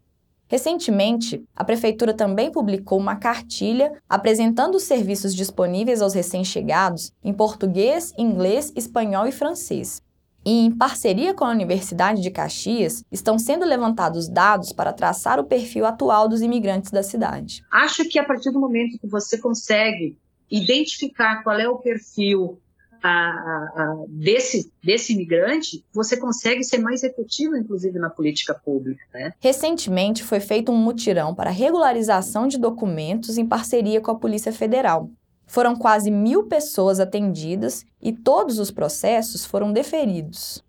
[0.48, 8.12] Recentemente, a Prefeitura também publicou uma cartilha apresentando os serviços disponíveis aos recém-chegados em português,
[8.16, 10.00] inglês, espanhol e francês,
[10.48, 15.84] em parceria com a Universidade de Caxias, estão sendo levantados dados para traçar o perfil
[15.84, 17.64] atual dos imigrantes da cidade.
[17.68, 20.16] Acho que a partir do momento que você consegue
[20.48, 22.60] identificar qual é o perfil
[23.02, 29.02] a, a, desse, desse imigrante, você consegue ser mais efetivo, inclusive, na política pública.
[29.12, 29.32] Né?
[29.40, 35.10] Recentemente foi feito um mutirão para regularização de documentos em parceria com a Polícia Federal.
[35.46, 40.62] Foram quase mil pessoas atendidas e todos os processos foram deferidos.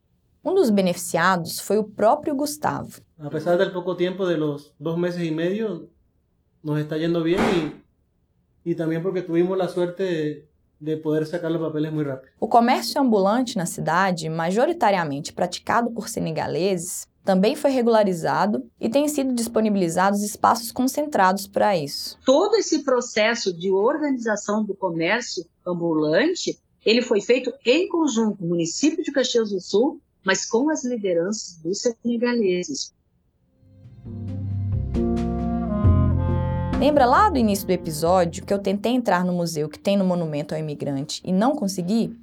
[0.46, 3.02] Um dos beneficiados foi o próprio Gustavo.
[3.20, 5.90] Apesar do pouco tempo de los dois meses e meio,
[6.64, 7.36] nos está yendo bem
[8.64, 10.48] e, e também porque tivemos a sorte
[10.80, 12.32] de poder sacar os papéis muito rápido.
[12.40, 19.34] O comércio ambulante na cidade, majoritariamente praticado por senegaleses, também foi regularizado e têm sido
[19.34, 22.18] disponibilizados espaços concentrados para isso.
[22.26, 29.12] Todo esse processo de organização do comércio ambulante, ele foi feito em conjunto, município de
[29.12, 32.94] Caxias do Sul, mas com as lideranças dos senegaleses.
[36.80, 40.06] Lembra lá do início do episódio que eu tentei entrar no museu que tem no
[40.06, 42.18] Monumento ao Imigrante e não consegui?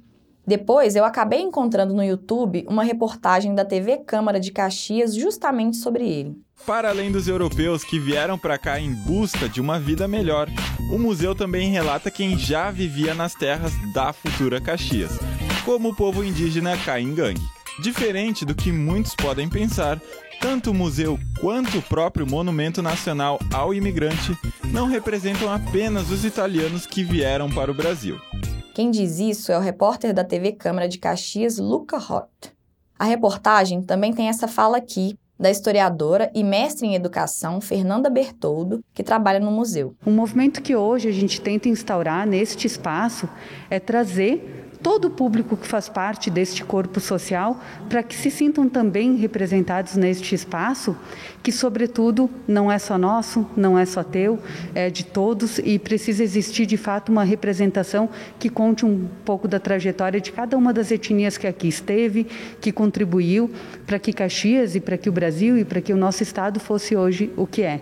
[0.47, 6.07] Depois, eu acabei encontrando no YouTube uma reportagem da TV Câmara de Caxias justamente sobre
[6.07, 6.37] ele.
[6.65, 10.47] Para além dos europeus que vieram para cá em busca de uma vida melhor,
[10.91, 15.11] o museu também relata quem já vivia nas terras da futura Caxias,
[15.65, 17.41] como o povo indígena Caingangue.
[17.79, 19.99] Diferente do que muitos podem pensar,
[20.39, 24.37] tanto o museu quanto o próprio Monumento Nacional ao Imigrante
[24.71, 28.17] não representam apenas os italianos que vieram para o Brasil.
[28.75, 32.51] Quem diz isso é o repórter da TV Câmara de Caxias, Luca Hott.
[32.99, 38.83] A reportagem também tem essa fala aqui, da historiadora e mestre em educação Fernanda Bertoldo,
[38.93, 39.95] que trabalha no museu.
[40.05, 43.29] O movimento que hoje a gente tenta instaurar neste espaço
[43.69, 47.59] é trazer todo o público que faz parte deste corpo social
[47.89, 50.95] para que se sintam também representados neste espaço,
[51.41, 54.37] que, sobretudo, não é só nosso, não é só teu,
[54.75, 58.07] é de todos e precisa existir de fato uma representação
[58.37, 62.27] que conte um pouco da trajetória de cada uma das etnias que aqui esteve,
[62.61, 63.49] que contribuiu
[63.87, 66.95] para que Caxias e para que o Brasil e para que o nosso Estado fosse
[66.95, 67.81] hoje o que é.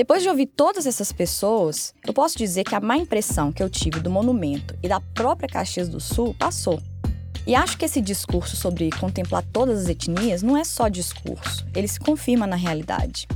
[0.00, 3.68] Depois de ouvir todas essas pessoas, eu posso dizer que a má impressão que eu
[3.68, 6.80] tive do monumento e da própria Caxias do Sul passou.
[7.46, 11.86] E acho que esse discurso sobre contemplar todas as etnias não é só discurso, ele
[11.86, 13.28] se confirma na realidade.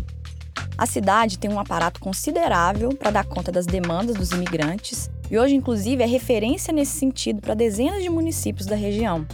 [0.79, 5.55] A cidade tem um aparato considerável para dar conta das demandas dos imigrantes e hoje,
[5.55, 9.27] inclusive, é referência nesse sentido para dezenas de municípios da região.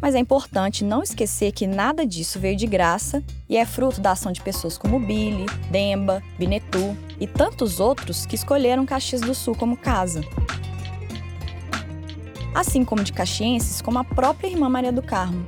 [0.00, 4.12] Mas é importante não esquecer que nada disso veio de graça e é fruto da
[4.12, 9.56] ação de pessoas como Billy, Demba, Binetu e tantos outros que escolheram Caxias do Sul
[9.56, 10.20] como casa.
[12.54, 15.44] Assim como de caxienses, como a própria irmã Maria do Carmo.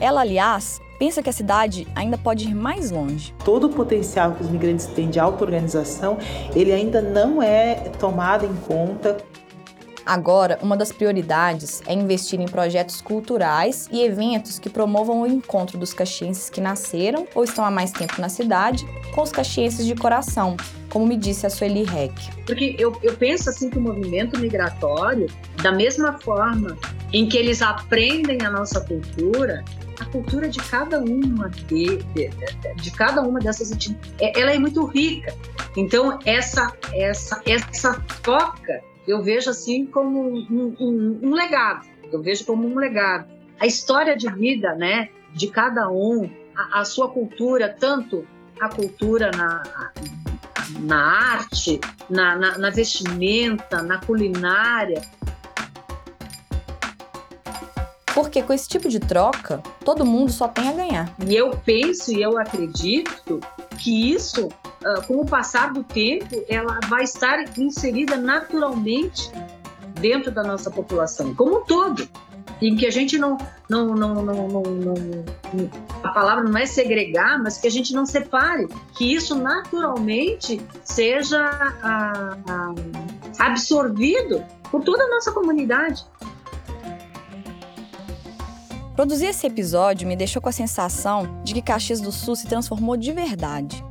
[0.00, 3.32] Ela, aliás, pensa que a cidade ainda pode ir mais longe.
[3.44, 6.18] Todo o potencial que os migrantes têm de auto-organização,
[6.54, 9.16] ele ainda não é tomado em conta
[10.04, 15.78] Agora, uma das prioridades é investir em projetos culturais e eventos que promovam o encontro
[15.78, 18.84] dos caxienses que nasceram ou estão há mais tempo na cidade
[19.14, 20.56] com os caxienses de coração,
[20.90, 22.14] como me disse a Sueli Heck.
[22.44, 25.26] Porque eu, eu penso assim que o movimento migratório,
[25.62, 26.76] da mesma forma
[27.12, 29.64] em que eles aprendem a nossa cultura,
[30.00, 32.30] a cultura de cada uma de, de,
[32.76, 33.70] de, cada uma dessas
[34.20, 35.34] é, ela é muito rica.
[35.76, 41.86] Então essa essa essa troca eu vejo assim como um, um, um, legado.
[42.12, 43.28] Eu vejo como um legado.
[43.58, 48.26] A história de vida, né, de cada um, a, a sua cultura, tanto
[48.60, 49.62] a cultura na,
[50.80, 55.02] na arte, na, na, na vestimenta, na culinária,
[58.14, 61.14] porque com esse tipo de troca, todo mundo só tem a ganhar.
[61.26, 63.40] E eu penso e eu acredito
[63.78, 69.30] que isso uh, com o passar do tempo, ela vai estar inserida naturalmente
[70.00, 72.08] dentro da nossa população, como um todo.
[72.60, 73.36] Em que a gente não,
[73.68, 75.70] não, não, não, não, não
[76.02, 81.40] a palavra não é segregar, mas que a gente não separe, que isso naturalmente seja
[81.82, 82.74] ah, ah,
[83.38, 86.04] absorvido por toda a nossa comunidade.
[88.94, 92.94] Produzir esse episódio me deixou com a sensação de que Caxias do Sul se transformou
[92.94, 93.82] de verdade.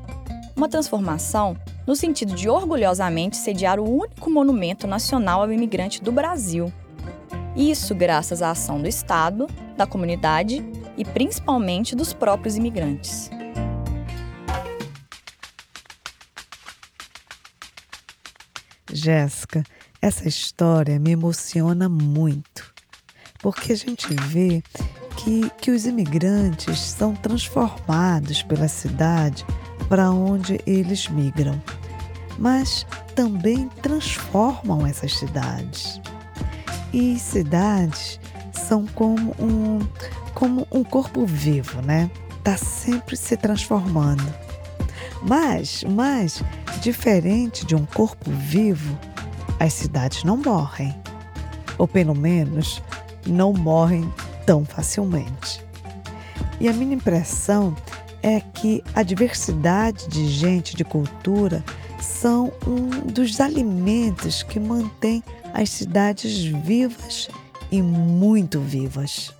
[0.55, 6.71] Uma transformação no sentido de orgulhosamente sediar o único monumento nacional ao imigrante do Brasil.
[7.55, 10.63] Isso graças à ação do Estado, da comunidade
[10.95, 13.31] e principalmente dos próprios imigrantes.
[18.93, 19.63] Jéssica,
[19.99, 22.70] essa história me emociona muito,
[23.41, 24.63] porque a gente vê
[25.17, 29.45] que, que os imigrantes são transformados pela cidade
[29.89, 31.61] para onde eles migram,
[32.37, 32.85] mas
[33.15, 35.99] também transformam essas cidades.
[36.93, 38.19] E cidades
[38.53, 39.79] são como um,
[40.33, 42.09] como um corpo vivo, né?
[42.37, 44.33] Está sempre se transformando.
[45.21, 46.43] Mas, mas,
[46.81, 48.97] diferente de um corpo vivo,
[49.59, 50.95] as cidades não morrem.
[51.77, 52.81] Ou pelo menos,
[53.25, 54.11] não morrem
[54.45, 55.63] tão facilmente.
[56.59, 57.75] E a minha impressão
[58.21, 61.63] é que a diversidade de gente, de cultura,
[61.99, 67.29] são um dos alimentos que mantém as cidades vivas
[67.71, 69.33] e muito vivas.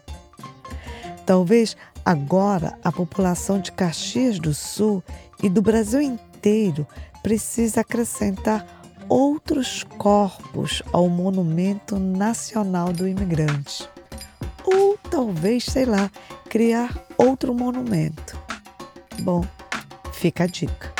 [1.26, 5.04] Talvez agora a população de Caxias do Sul
[5.42, 6.88] e do Brasil inteiro
[7.22, 8.81] precise acrescentar
[9.12, 13.86] outros corpos ao Monumento Nacional do Imigrante.
[14.64, 16.10] Ou talvez, sei lá,
[16.50, 18.40] criar outro monumento.
[19.20, 19.44] Bom,
[20.14, 20.94] fica a dica.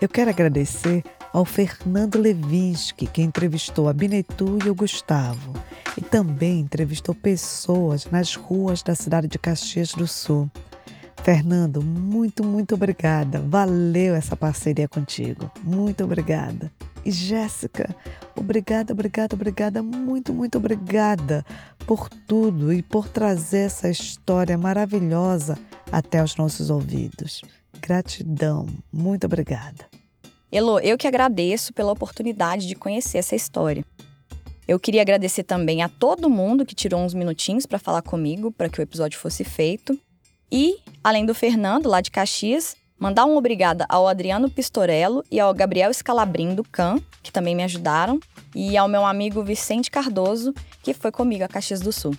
[0.00, 5.52] Eu quero agradecer ao Fernando Levinsky, que entrevistou a Binetu e o Gustavo,
[5.96, 10.50] e também entrevistou pessoas nas ruas da cidade de Caxias do Sul.
[11.22, 13.40] Fernando, muito, muito obrigada.
[13.40, 15.50] Valeu essa parceria contigo.
[15.62, 16.70] Muito obrigada.
[17.04, 17.94] E Jéssica,
[18.34, 21.44] obrigada, obrigada, obrigada, muito, muito obrigada
[21.86, 25.58] por tudo e por trazer essa história maravilhosa
[25.92, 27.42] até os nossos ouvidos.
[27.78, 29.84] Gratidão, muito obrigada.
[30.50, 33.84] Elo, eu que agradeço pela oportunidade de conhecer essa história.
[34.66, 38.70] Eu queria agradecer também a todo mundo que tirou uns minutinhos para falar comigo para
[38.70, 39.98] que o episódio fosse feito.
[40.56, 45.52] E, além do Fernando, lá de Caxias, mandar um obrigada ao Adriano Pistorello e ao
[45.52, 48.20] Gabriel Scalabrin do CAN, que também me ajudaram,
[48.54, 52.16] e ao meu amigo Vicente Cardoso, que foi comigo a Caxias do Sul.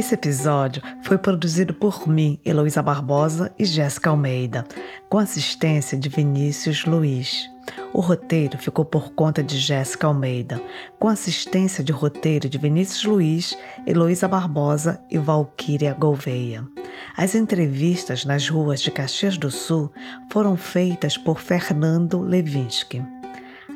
[0.00, 4.64] Esse episódio foi produzido por mim, Heloísa Barbosa e Jéssica Almeida,
[5.10, 7.50] com assistência de Vinícius Luiz.
[7.92, 10.58] O roteiro ficou por conta de Jéssica Almeida,
[10.98, 16.66] com assistência de roteiro de Vinícius Luiz, Heloísa Barbosa e Valquíria Gouveia.
[17.14, 19.92] As entrevistas nas ruas de Caxias do Sul
[20.32, 23.19] foram feitas por Fernando Levinsky.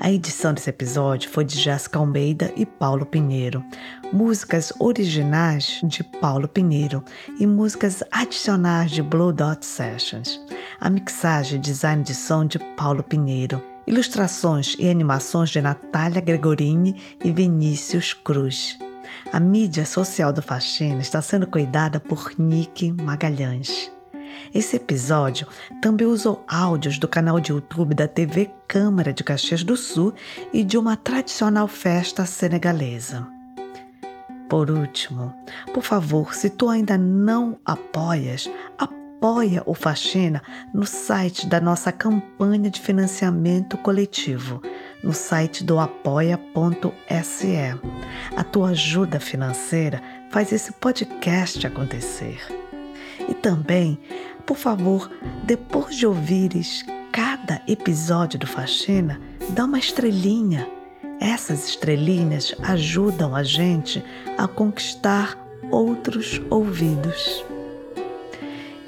[0.00, 3.64] A edição desse episódio foi de Jéssica Almeida e Paulo Pinheiro.
[4.12, 7.02] Músicas originais de Paulo Pinheiro
[7.38, 10.40] e músicas adicionais de Blue Dot Sessions.
[10.80, 13.62] A mixagem e design de som de Paulo Pinheiro.
[13.86, 18.78] Ilustrações e animações de Natália Gregorini e Vinícius Cruz.
[19.32, 23.93] A mídia social do Faxina está sendo cuidada por Nick Magalhães.
[24.54, 25.46] Esse episódio
[25.80, 30.14] também usou áudios do canal de YouTube da TV Câmara de Caxias do Sul
[30.52, 33.26] e de uma tradicional festa senegalesa.
[34.48, 35.34] Por último,
[35.72, 42.70] por favor, se tu ainda não apoias, apoia o Faxina no site da nossa campanha
[42.70, 44.60] de financiamento coletivo,
[45.02, 47.56] no site do apoia.se.
[48.36, 52.63] A tua ajuda financeira faz esse podcast acontecer.
[53.28, 53.98] E também,
[54.46, 55.10] por favor,
[55.44, 60.68] depois de ouvires cada episódio do Faxina, dá uma estrelinha.
[61.20, 64.04] Essas estrelinhas ajudam a gente
[64.36, 65.38] a conquistar
[65.70, 67.44] outros ouvidos.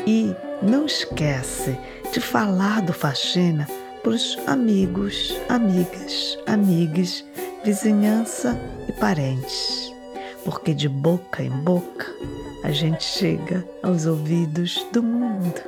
[0.07, 1.79] E não esquece
[2.13, 3.67] de falar do Faxina
[4.03, 7.25] para os amigos, amigas, amigues,
[7.65, 8.57] vizinhança
[8.89, 9.93] e parentes,
[10.47, 12.07] porque de boca em boca
[12.63, 15.61] a gente chega aos ouvidos do mundo.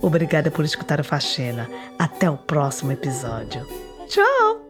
[0.00, 1.68] Obrigada por escutar o Faxina.
[1.98, 3.66] Até o próximo episódio.
[4.06, 4.62] Tchau!